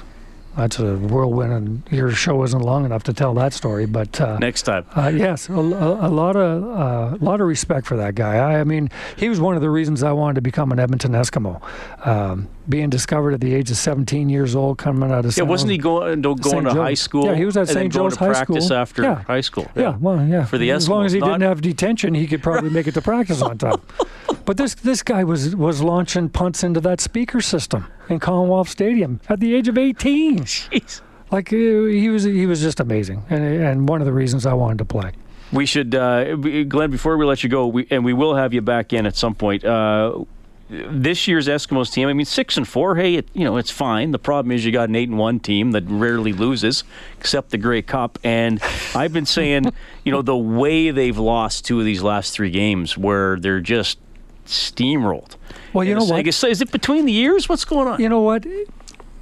[0.55, 3.85] that's a whirlwind, and your show isn't long enough to tell that story.
[3.85, 4.85] But uh, Next time.
[4.95, 8.35] uh, yes, a, a, a lot of uh, a lot of respect for that guy.
[8.37, 11.11] I, I mean, he was one of the reasons I wanted to become an Edmonton
[11.13, 11.61] Eskimo.
[12.05, 15.47] Um, being discovered at the age of 17 years old, coming out of Yeah, San
[15.47, 16.63] wasn't he going going St.
[16.65, 17.25] to high school?
[17.25, 17.91] Yeah, he was at St.
[17.93, 18.77] Joe's to High practice School.
[18.77, 19.23] after Yeah.
[19.23, 19.67] high school.
[19.75, 20.45] Yeah, well, yeah.
[20.45, 22.93] For the as long as he not- didn't have detention, he could probably make it
[22.95, 23.81] to practice on time.
[24.45, 29.19] But this this guy was was launching punts into that speaker system in Commonwealth Stadium
[29.27, 30.39] at the age of 18.
[30.45, 31.01] Jeez.
[31.31, 34.53] Like uh, he was he was just amazing, and and one of the reasons I
[34.53, 35.11] wanted to play.
[35.51, 36.91] We should, uh, Glenn.
[36.91, 39.33] Before we let you go, we, and we will have you back in at some
[39.35, 39.63] point.
[39.65, 40.23] Uh,
[40.69, 42.07] this year's Eskimos team.
[42.09, 42.95] I mean, six and four.
[42.95, 44.11] Hey, it, you know it's fine.
[44.11, 46.83] The problem is you got an eight and one team that rarely loses,
[47.19, 48.19] except the Grey Cup.
[48.23, 48.61] And
[48.93, 49.71] I've been saying,
[50.03, 53.97] you know, the way they've lost two of these last three games, where they're just
[54.45, 55.35] steamrolled.
[55.73, 56.23] Well, you And know what?
[56.25, 57.47] guess is it between the years?
[57.49, 58.01] What's going on?
[58.01, 58.45] You know what?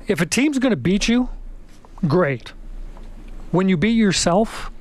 [0.08, 1.30] If a team's going to beat you,
[2.08, 2.54] great.
[3.52, 4.72] When you beat yourself,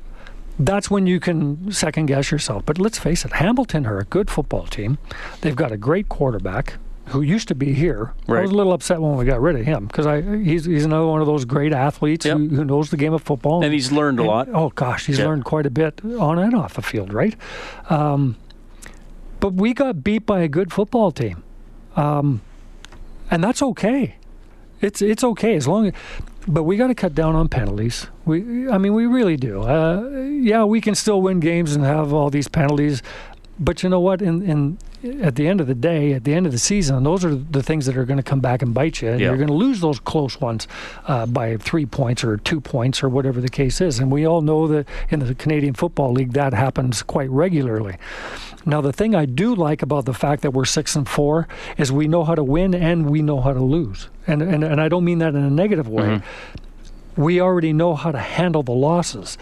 [0.58, 2.64] that's when you can second guess yourself.
[2.66, 4.98] But let's face it, Hamilton are a good football team.
[5.40, 6.74] They've got a great quarterback
[7.08, 8.14] who used to be here.
[8.28, 10.84] I was a little upset when we got rid of him because I he's he's
[10.86, 12.36] another one of those great athletes Yep.
[12.38, 13.62] who, who knows the game of football.
[13.62, 14.48] And he's learned a lot.
[14.52, 15.26] Oh gosh, he's Yeah.
[15.26, 17.34] learned quite a bit on and off the field, right?
[17.90, 18.36] Um,
[19.40, 21.42] but we got beat by a good football team,
[21.96, 22.40] um,
[23.30, 24.16] and that's okay.
[24.80, 25.92] It's it's okay as long as,
[26.46, 28.06] but we got to cut down on penalties.
[28.24, 29.62] We, I mean, we really do.
[29.62, 30.08] Uh,
[30.40, 33.02] yeah, we can still win games and have all these penalties,
[33.58, 34.22] but you know what?
[34.22, 34.78] In in
[35.22, 37.62] at the end of the day, at the end of the season, those are the
[37.62, 39.10] things that are going to come back and bite you.
[39.10, 39.28] And Yeah.
[39.28, 40.66] You're going to lose those close ones
[41.06, 43.98] uh, by three points or two points or whatever the case is.
[43.98, 47.96] And we all know that in the Canadian Football League, that happens quite regularly.
[48.64, 51.92] Now, the thing I do like about the fact that we're six and four is
[51.92, 54.08] we know how to win and we know how to lose.
[54.26, 56.22] And and, and I don't mean that in a negative way.
[57.16, 59.38] We already know how to handle the losses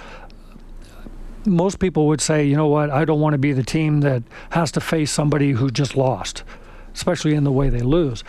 [1.44, 4.22] most people would say, you know what, I don't want to be the team that
[4.50, 6.42] has to face somebody who just lost,
[6.94, 8.22] especially in the way they lose.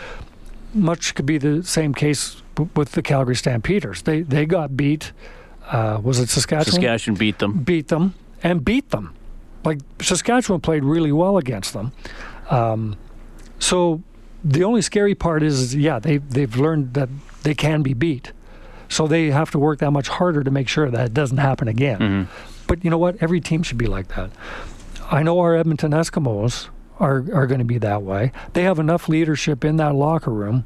[0.74, 2.42] Much could be the same case
[2.76, 4.02] with the Calgary Stampeders.
[4.04, 5.12] They they got beat.
[5.68, 6.74] Uh, was it Saskatchewan?
[6.82, 7.60] Saskatchewan beat them.
[7.60, 9.14] Beat them and beat them.
[9.64, 11.92] Like Saskatchewan played really well against them.
[12.50, 12.98] Um,
[13.60, 14.02] so
[14.44, 17.10] the only scary part is, yeah, they they've learned that
[17.44, 18.32] they can be beat.
[18.90, 21.68] So they have to work that much harder to make sure that it doesn't happen
[21.68, 22.28] again.
[22.74, 23.22] But you know what?
[23.22, 24.32] Every team should be like that.
[25.12, 28.32] I know our Edmonton Eskimos are are going to be that way.
[28.54, 30.66] They have enough leadership in that locker room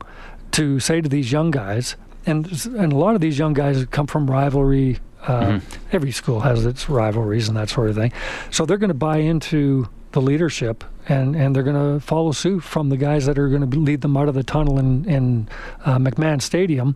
[0.52, 4.08] to say to these young guys, and and a lot of these young guys come
[4.08, 5.00] from rivalry.
[5.22, 5.60] Uh,
[5.92, 8.14] Every school has its rivalries and that sort of thing,
[8.52, 12.62] so they're going to buy into the leadership and, and they're going to follow suit
[12.64, 15.50] from the guys that are going to lead them out of the tunnel in in
[15.84, 16.96] uh, McMahon Stadium,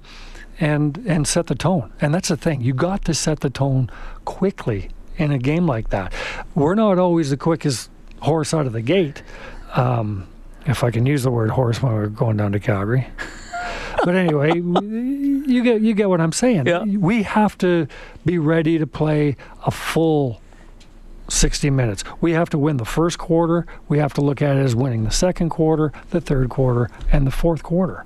[0.62, 1.92] and and set the tone.
[2.00, 2.62] And that's the thing.
[2.62, 3.90] You got to set the tone
[4.24, 4.90] quickly
[5.22, 6.14] in a game like that.
[6.56, 9.24] We're not always the quickest horse out of the gate,
[9.76, 10.28] um,
[10.66, 13.08] if I can use the word horse when we're going down to Calgary.
[14.04, 16.66] but anyway, you get you get what I'm saying.
[16.68, 16.84] Yeah.
[16.84, 17.88] We have to
[18.26, 20.42] be ready to play a full
[21.30, 22.04] 60 minutes.
[22.20, 23.66] We have to win the first quarter.
[23.88, 27.26] We have to look at it as winning the second quarter, the third quarter, and
[27.26, 28.06] the fourth quarter.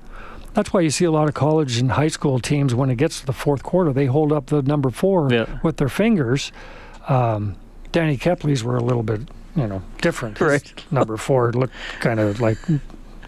[0.54, 3.20] That's why you see a lot of college and high school teams when it gets
[3.20, 5.58] to the fourth quarter, they hold up the number four Yeah.
[5.62, 6.50] with their fingers.
[7.08, 7.56] Um,
[7.92, 9.22] Danny Kepley's were a little bit,
[9.54, 10.38] you know, different.
[10.38, 10.84] His Right.
[10.90, 12.58] number four looked kind of like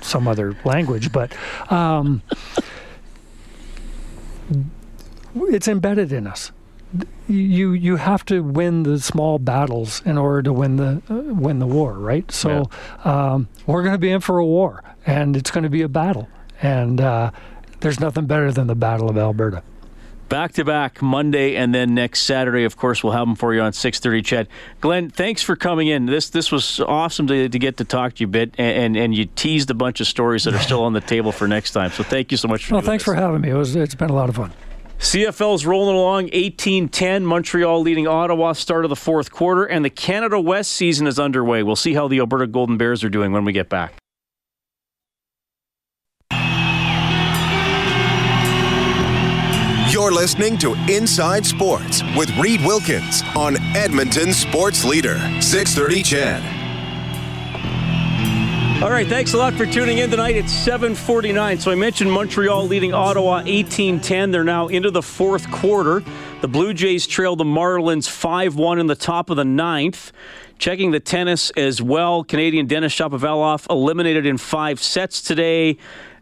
[0.00, 1.32] some other language, but
[1.70, 2.22] um,
[5.34, 6.52] it's embedded in us.
[7.28, 11.58] you you have to win the small battles in order to win the uh, win
[11.58, 12.30] the war, right?
[12.32, 12.70] So
[13.04, 13.32] yeah.
[13.32, 15.88] um, we're going to be in for a war, and it's going to be a
[15.88, 16.28] battle,
[16.62, 17.30] and uh,
[17.80, 19.62] there's nothing better than the Battle of Alberta.
[20.28, 22.64] Back to back Monday and then next Saturday.
[22.64, 24.20] Of course, we'll have them for you on six thirty.
[24.20, 24.48] CHED,
[24.82, 26.04] Glenn, thanks for coming in.
[26.04, 28.96] This this was awesome to, to get to talk to you a bit, and, and,
[28.96, 31.70] and you teased a bunch of stories that are still on the table for next
[31.70, 31.90] time.
[31.92, 32.74] So thank you so much for.
[32.74, 33.14] Well, thanks this.
[33.14, 33.50] for having me.
[33.50, 34.52] It was it's been a lot of fun.
[34.98, 37.22] CFL's rolling along 18-10.
[37.22, 41.62] Montreal leading Ottawa start of the fourth quarter, and the Canada West season is underway.
[41.62, 43.94] We'll see how the Alberta Golden Bears are doing when we get back.
[49.98, 56.42] You're listening to Inside Sports with Reed Wilkins on Edmonton Sports Leader 630 CHED.
[58.80, 60.36] All right, thanks a lot for tuning in tonight.
[60.36, 61.58] It's 7:49.
[61.58, 64.30] So I mentioned Montreal leading Ottawa 18-10.
[64.30, 66.04] They're now into the fourth quarter.
[66.42, 70.12] The Blue Jays trail the Marlins 5-1 in the top of the ninth.
[70.58, 72.22] Checking the tennis as well.
[72.22, 75.76] Canadian Denis Shapovalov eliminated in five sets today.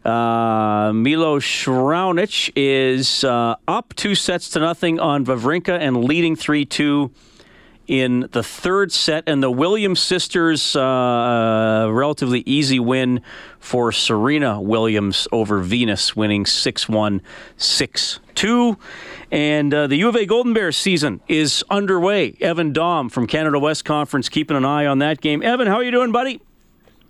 [0.05, 6.65] Uh, Milos Raonic is uh, up two sets to nothing on Wawrinka and leading 3
[6.65, 7.11] 2
[7.87, 13.21] in the third set, and the Williams sisters, uh, relatively easy win
[13.59, 17.21] for Serena Williams over Venus, winning 6 1,
[17.55, 18.77] 6 2.
[19.31, 22.35] And uh, the U of A Golden Bears season is underway.
[22.39, 25.41] Evan Dom from Canada West Conference keeping an eye on that game.
[25.41, 26.41] Evan, how are you doing, buddy?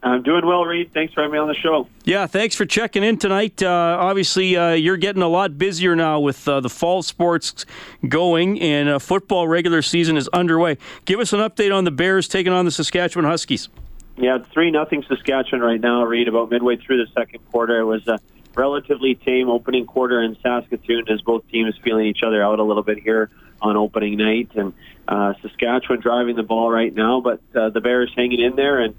[0.08, 0.91] I'm doing well, Reed.
[0.93, 1.88] Thanks for having me on the show.
[2.05, 3.62] Yeah, thanks for checking in tonight.
[3.62, 7.66] Uh, obviously, uh, you're getting a lot busier now with uh, the fall sports
[8.08, 10.78] going, and uh, football regular season is underway.
[11.05, 13.70] Give us an update on the Bears taking on the Saskatchewan Huskies.
[14.18, 16.03] Yeah, three nothing Saskatchewan right now.
[16.03, 17.80] Reed about midway through the second quarter.
[17.80, 18.20] It was a
[18.55, 22.84] relatively tame opening quarter in Saskatoon, as both teams feeling each other out a little
[22.84, 23.30] bit here
[23.62, 24.74] on opening night, and
[25.08, 28.95] uh, Saskatchewan driving the ball right now, but uh, the Bears hanging in there and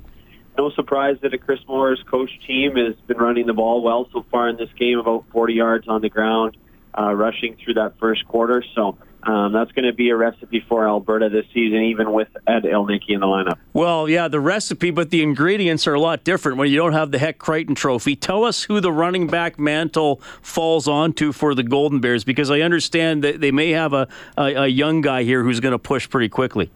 [0.58, 4.26] no surprise that a Chris Morris coach team has been running the ball well so
[4.30, 6.56] far in this game, about 40 yards on the ground,
[6.98, 8.64] uh, rushing through that first quarter.
[8.74, 12.64] So um, that's going to be a recipe for Alberta this season, even with Ed
[12.64, 13.58] Ilnicki in the lineup.
[13.72, 17.12] Well, yeah, the recipe, but the ingredients are a lot different when you don't have
[17.12, 18.16] the Hec Crighton Trophy.
[18.16, 22.60] Tell us who the running back mantle falls onto for the Golden Bears, because I
[22.62, 26.08] understand that they may have a, a, a young guy here who's going to push
[26.10, 26.70] pretty quickly.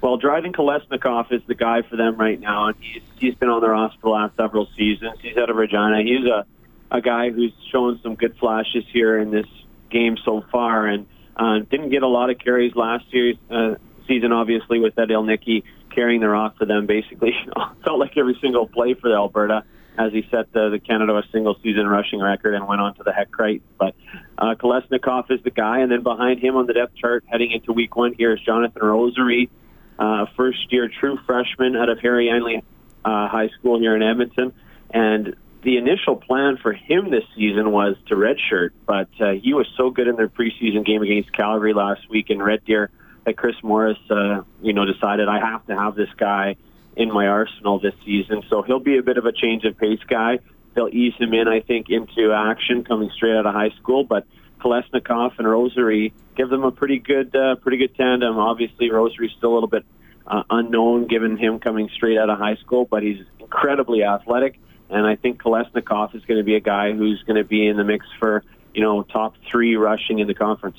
[0.00, 3.60] Well, driving Kolesnikov is the guy for them right now, and he's he's been on
[3.60, 5.18] their roster the last several seasons.
[5.20, 6.02] He's out of Regina.
[6.02, 6.46] He's a
[6.90, 9.46] a guy who's shown some good flashes here in this
[9.90, 13.74] game so far, and uh, didn't get a lot of carries last year's uh,
[14.06, 16.86] season, obviously with Ed Ilnicki carrying the rock for them.
[16.86, 17.32] Basically,
[17.84, 19.64] felt like every single play for Alberta
[19.98, 23.12] as he set the, the Canada single season rushing record and went on to the
[23.12, 23.66] Hec Crighton.
[23.78, 23.94] But
[24.36, 27.72] uh, Kolesnikov is the guy, and then behind him on the depth chart heading into
[27.72, 29.50] week one here is Jonathan Rosary
[29.98, 32.62] uh, first year true freshman out of Harry Ainlay
[33.04, 34.52] uh, High School here in Edmonton.
[34.90, 39.66] And the initial plan for him this season was to redshirt, but uh, he was
[39.76, 42.90] so good in their preseason game against Calgary last week in Red Deer
[43.24, 46.56] that Chris Morris, uh, you know, decided I have to have this guy
[46.94, 48.42] in my arsenal this season.
[48.48, 50.38] So he'll be a bit of a change of pace guy.
[50.74, 54.04] They'll ease him in, I think, into action coming straight out of high school.
[54.04, 54.26] But
[54.66, 58.36] Kolesnikov and Rosary give them a pretty good, uh, pretty good tandem.
[58.36, 59.84] Obviously, Rosary's still a little bit
[60.26, 64.58] uh, unknown given him coming straight out of high school, but he's incredibly athletic.
[64.90, 67.76] And I think Kolesnikov is going to be a guy who's going to be in
[67.76, 68.42] the mix for
[68.74, 70.78] you know top three rushing in the conference.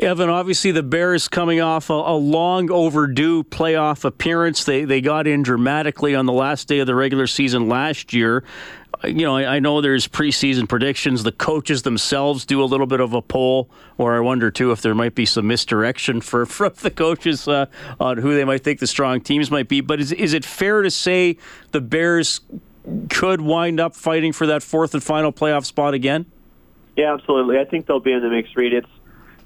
[0.00, 4.64] Evan, obviously the Bears coming off a, a, long overdue playoff appearance.
[4.64, 8.42] They they got in dramatically on the last day of the regular season last year.
[9.04, 11.22] You know, I, I know there's preseason predictions.
[11.22, 14.80] The coaches themselves do a little bit of a poll, or I wonder too if
[14.80, 17.66] there might be some misdirection for from the coaches uh,
[17.98, 19.82] on who they might think the strong teams might be.
[19.82, 21.36] But is is it fair to say
[21.72, 22.40] the Bears
[23.10, 26.24] could wind up fighting for that fourth and final playoff spot again?
[26.96, 27.58] Yeah, absolutely.
[27.58, 28.56] I think they'll be in the mix.
[28.56, 28.88] Reed, it's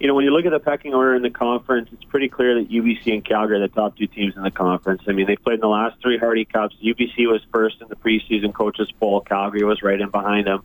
[0.05, 2.57] you know, when you look at the pecking order in the conference, it's pretty clear
[2.57, 5.01] that UBC and Calgary are the top two teams in the conference.
[5.09, 6.77] I mean, they played in the last three Hardy Cups.
[6.85, 9.23] UBC was first in the preseason coaches poll.
[9.23, 10.63] Calgary was right in behind them.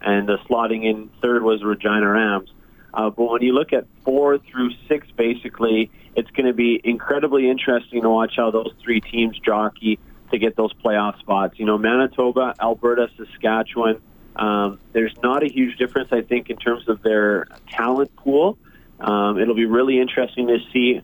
[0.00, 2.50] And the slotting in third was Regina Rams.
[2.94, 7.50] Uh, but when you look at four through six, basically, it's going to be incredibly
[7.50, 9.98] interesting to watch how those three teams jockey
[10.30, 11.58] to get those playoff spots.
[11.58, 14.00] You know, Manitoba, Alberta, Saskatchewan,
[14.36, 18.56] um, there's not a huge difference, I think, in terms of their talent pool.
[19.00, 21.02] Um, it'll be really interesting to see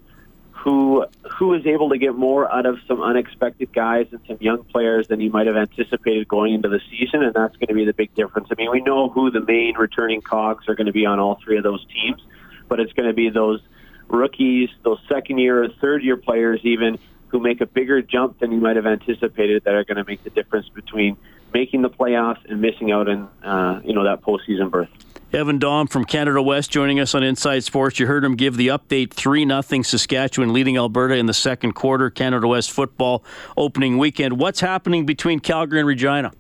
[0.65, 4.65] who who is able to get more out of some unexpected guys and some young
[4.65, 7.85] players than you might have anticipated going into the season, and that's going to be
[7.85, 8.49] the big difference.
[8.51, 11.39] I mean, we know who the main returning cogs are going to be on all
[11.45, 12.23] three of those teams,
[12.67, 13.61] but it's going to be those
[14.09, 18.53] rookies, those second year or third year players even who make a bigger jump than
[18.53, 21.17] you might have anticipated that are going to make the difference between
[21.53, 24.89] making the playoffs and missing out on uh, you know that postseason berth.
[25.35, 27.99] Evan Dom from Canada West joining us on Inside Sports.
[27.99, 32.09] You heard him give the update 3 0 Saskatchewan leading Alberta in the second quarter.
[32.09, 33.25] Canada West football
[33.57, 34.39] opening weekend.
[34.39, 36.31] What's happening between Calgary and Regina?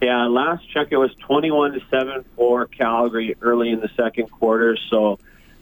[0.00, 4.78] Yeah, last check it was 21 to 7 for Calgary early in the second quarter.
[4.90, 5.18] So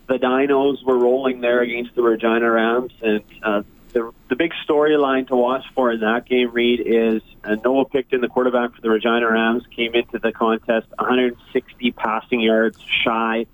[0.06, 3.62] the Dinos were rolling there against the Regina Rams, and uh,
[3.96, 8.20] the the big storyline to watch for in that game, Reed, is uh, Noah Picton,
[8.20, 13.46] the quarterback for the Regina Rams, came into the contest 160 passing yards shy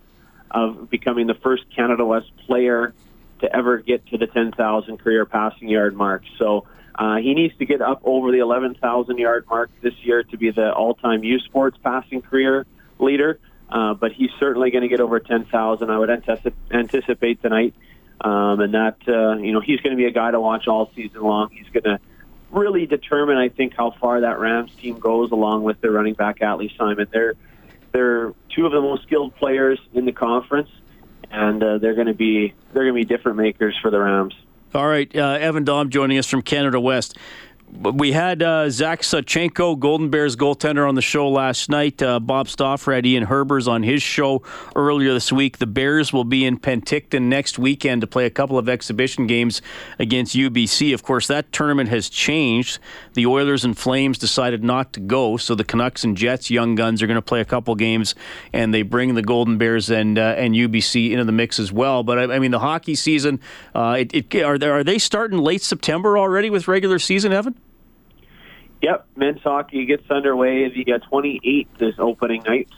[0.51, 2.93] of becoming the first Canada West player
[3.41, 6.25] to ever get to the 10,000 career passing yard mark.
[6.39, 6.67] So
[6.97, 10.51] uh, he needs to get up over the 11,000 yard mark this year to be
[10.51, 12.67] the all-time U Sports passing career
[12.99, 13.39] leader.
[13.71, 15.89] Uh, but he's certainly going to get over 10,000.
[15.89, 17.75] I would anticipate, anticipate tonight.
[18.23, 20.91] Um, and that, uh, you know, he's going to be a guy to watch all
[20.95, 21.51] season long.
[21.51, 21.99] He's going to
[22.53, 26.39] really determine, I think, how far that Rams team goes along with their running back,
[26.39, 27.09] Atlee Simon.
[27.13, 27.35] They're,
[27.91, 30.71] they're two of the most skilled players in the conference,
[31.31, 34.35] and uh, they're going to be they're going to be different makers for the Rams.
[34.75, 37.19] All right, uh, Evan Dom joining us from Canada West
[37.73, 42.03] we had uh, Zach Sawchenko, Golden Bears goaltender, on the show last night.
[42.03, 44.43] Uh, Bob Stauffer had Ian Herbers on his show
[44.77, 45.57] earlier this week.
[45.57, 49.63] The Bears will be in Penticton next weekend to play a couple of exhibition games
[49.99, 50.93] against UBC.
[50.93, 52.79] Of course, that tournament has changed.
[53.15, 57.03] The Oilers and Flames decided not to go, so the Canucks and Jets young guns
[57.03, 58.15] are going to play a couple games,
[58.53, 62.03] and they bring the Golden Bears and uh, and UBC into the mix as well.
[62.03, 63.41] But I, I mean, the hockey season,
[63.75, 67.55] uh, it, it, are, they, are they starting late September already with regular season, Evan?
[68.83, 70.69] Yep, men's hockey gets underway.
[70.69, 72.69] The 28th is opening night,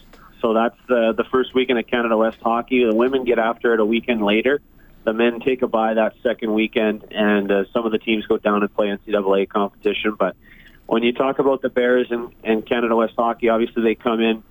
[0.43, 2.85] so that's the the first weekend of Canada West hockey.
[2.85, 4.61] The women get after it a weekend later.
[5.05, 8.37] The men take a bye that second weekend, and uh, some of the teams go
[8.37, 10.15] down and play NCAA competition.
[10.19, 10.37] But
[10.85, 14.43] when you talk about the Bears and, and Canada West hockey, obviously they come in,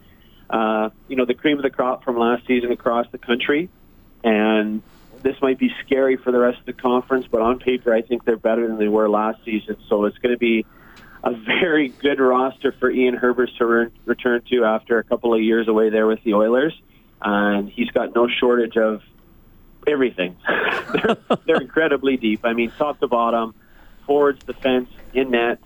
[0.50, 3.70] uh, you know, the cream of the crop from last season across the country,
[4.24, 4.82] and
[5.22, 7.28] this might be scary for the rest of the conference.
[7.30, 9.78] But on paper, I think they're better than they were last season.
[9.88, 10.66] So it's going to be
[11.24, 15.42] a very good roster for Ian Herbers to re- return to after a couple of
[15.42, 16.74] years away there with the Oilers.
[17.22, 19.02] And he's got no shortage of
[19.88, 20.36] everything.
[20.94, 22.42] they're, they're incredibly deep.
[22.44, 23.56] I mean, top to bottom,
[24.06, 25.60] forwards, defense, in net.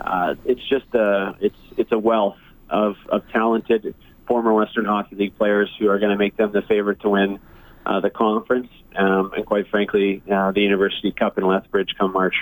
[0.00, 2.38] Uh, it's just a it's it's a wealth
[2.68, 3.94] of of talented
[4.26, 7.38] former Western Hockey League players who are going to make them the favorite to win
[7.86, 12.34] uh, the conference um, and, quite frankly, uh, the University Cup in Lethbridge come March.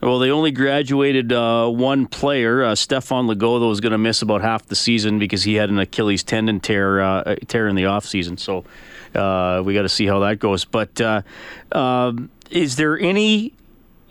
[0.00, 2.62] Well, they only graduated uh, one player.
[2.62, 5.78] Uh, Stefan Lugo, was going to miss about half the season because he had an
[5.78, 8.36] Achilles tendon tear uh, tear in the off season.
[8.36, 8.64] So
[9.14, 10.64] uh, we got to see how that goes.
[10.66, 11.22] But uh,
[11.72, 13.54] um, is there any?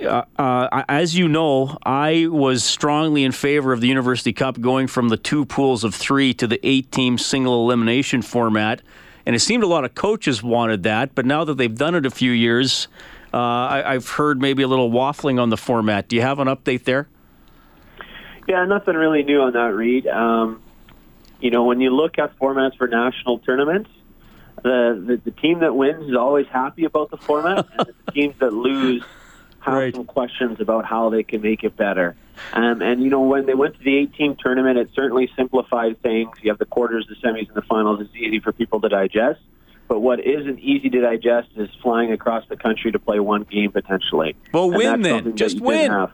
[0.01, 4.87] Uh, uh, as you know, I was strongly in favor of the University Cup going
[4.87, 8.81] from the two pools of three to the eight-team single elimination format,
[9.25, 11.15] and it seemed a lot of coaches wanted that.
[11.15, 12.89] But now that they've done it a few years,
[13.35, 16.07] uh, I, have heard maybe a little waffling on the format.
[16.07, 17.09] Do you have an update there?
[18.47, 20.07] Yeah, nothing really new on that, Reed.
[20.07, 20.61] Um,
[21.41, 23.89] you know, when you look at formats for national tournaments,
[24.63, 28.35] the, the, the team that wins is always happy about the format, and the teams
[28.39, 29.03] that lose
[29.59, 29.93] have right.
[29.93, 32.15] some questions about how they can make it better.
[32.53, 36.37] Um, and you know, when they went to the 18 tournament, it certainly simplified things.
[36.41, 37.99] You have the quarters, the semis, and the finals.
[37.99, 39.41] It's easy for people to digest.
[39.87, 43.71] But what isn't easy to digest is flying across the country to play one game
[43.71, 44.35] potentially.
[44.51, 45.35] Well, and win then.
[45.35, 46.07] Just win.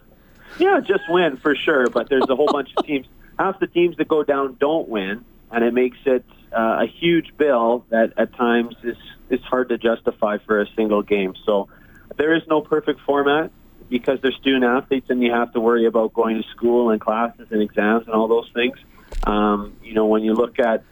[0.59, 1.89] Yeah, just win for sure.
[1.89, 3.07] But there's a whole bunch of teams.
[3.39, 7.35] Half the teams that go down don't win, and it makes it uh, a huge
[7.37, 8.97] bill that at times is
[9.29, 11.33] is hard to justify for a single game.
[11.45, 11.69] So
[12.17, 13.51] there is no perfect format
[13.89, 17.47] because they're student athletes, and you have to worry about going to school and classes
[17.51, 18.77] and exams and all those things.
[19.23, 20.83] Um, you know, when you look at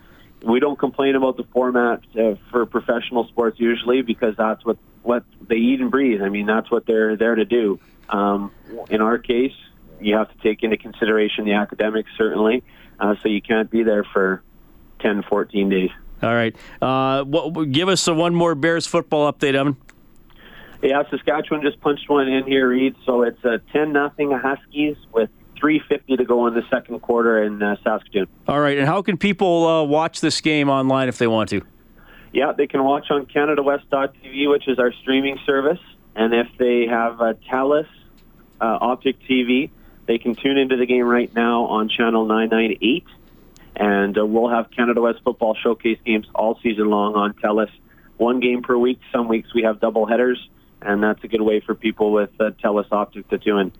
[0.41, 5.23] we don't complain about the format uh, for professional sports usually because that's what what
[5.47, 6.21] they eat and breathe.
[6.21, 7.79] I mean, that's what they're there to do.
[8.09, 8.51] Um,
[8.89, 9.53] in our case,
[10.01, 12.63] you have to take into consideration the academics certainly,
[12.99, 14.43] uh, so you can't be there for
[14.99, 15.89] 10, 14 days.
[16.21, 16.55] All right.
[16.81, 19.77] Uh, what, give us a one more Bears football update, Evan.
[20.81, 22.95] Yeah, Saskatchewan just punched one in here, Reed.
[23.05, 25.29] So it's a 10 nothing Huskies with
[25.59, 28.27] 350 to go in the second quarter in uh, Saskatoon.
[28.47, 31.61] All right, and how can people uh, watch this game online if they want to?
[32.31, 35.79] Yeah, they can watch on CanadaWest.tv, which is our streaming service,
[36.15, 37.87] and if they have a TELUS
[38.61, 39.71] uh, Optic TV,
[40.05, 43.05] they can tune into the game right now on channel 998,
[43.75, 47.69] and uh, we'll have Canada West football showcase games all season long on TELUS
[48.19, 48.99] one game per week.
[49.11, 50.37] Some weeks we have double headers,
[50.81, 53.71] and that's a good way for people with uh, Telus Optic to tune in.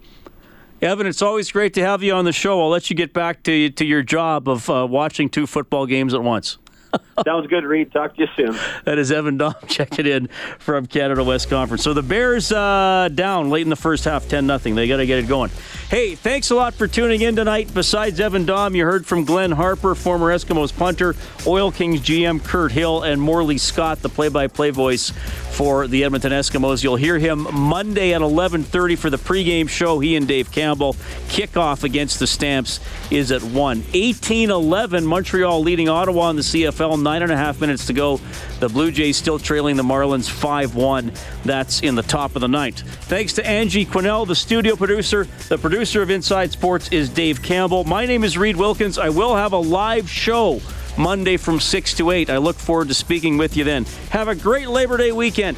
[0.81, 2.61] Evan, it's always great to have you on the show.
[2.61, 6.13] I'll let you get back to to your job of uh, watching two football games
[6.13, 6.57] at once.
[7.25, 7.91] Sounds good, Reed.
[7.91, 8.57] Talk to you soon.
[8.85, 10.27] That is Evan Dom checking in
[10.59, 11.83] from Canada West Conference.
[11.83, 14.75] So the Bears uh, down late in the first half, 10 nothing.
[14.75, 15.51] They got to get it going.
[15.89, 17.73] Hey, thanks a lot for tuning in tonight.
[17.73, 21.15] Besides Evan Dom, you heard from Glenn Harper, former Eskimos punter,
[21.47, 25.11] Oil Kings GM Kurt Hill, and Morley Scott, the play-by-play voice
[25.51, 26.83] for the Edmonton Eskimos.
[26.83, 29.99] You'll hear him Monday at 11:30 for the pregame show.
[29.99, 30.93] He and Dave Campbell.
[31.27, 32.79] Kickoff against the Stamps
[33.11, 33.81] is at 1.
[33.81, 37.01] 18-11, Montreal leading Ottawa in the CFL.
[37.09, 38.17] Nine and a half minutes to go.
[38.59, 41.17] The Blue Jays still trailing the Marlins 5-1.
[41.41, 42.81] That's in the top of the ninth.
[43.05, 45.23] Thanks to Angie Quinnell, the studio producer.
[45.47, 47.83] The producer of Inside Sports is Dave Campbell.
[47.83, 48.99] My name is Reed Wilkins.
[48.99, 50.61] I will have a live show
[50.99, 52.29] Monday from 6 to 8.
[52.29, 53.85] I look forward to speaking with you then.
[54.11, 55.57] Have a great Labor Day weekend.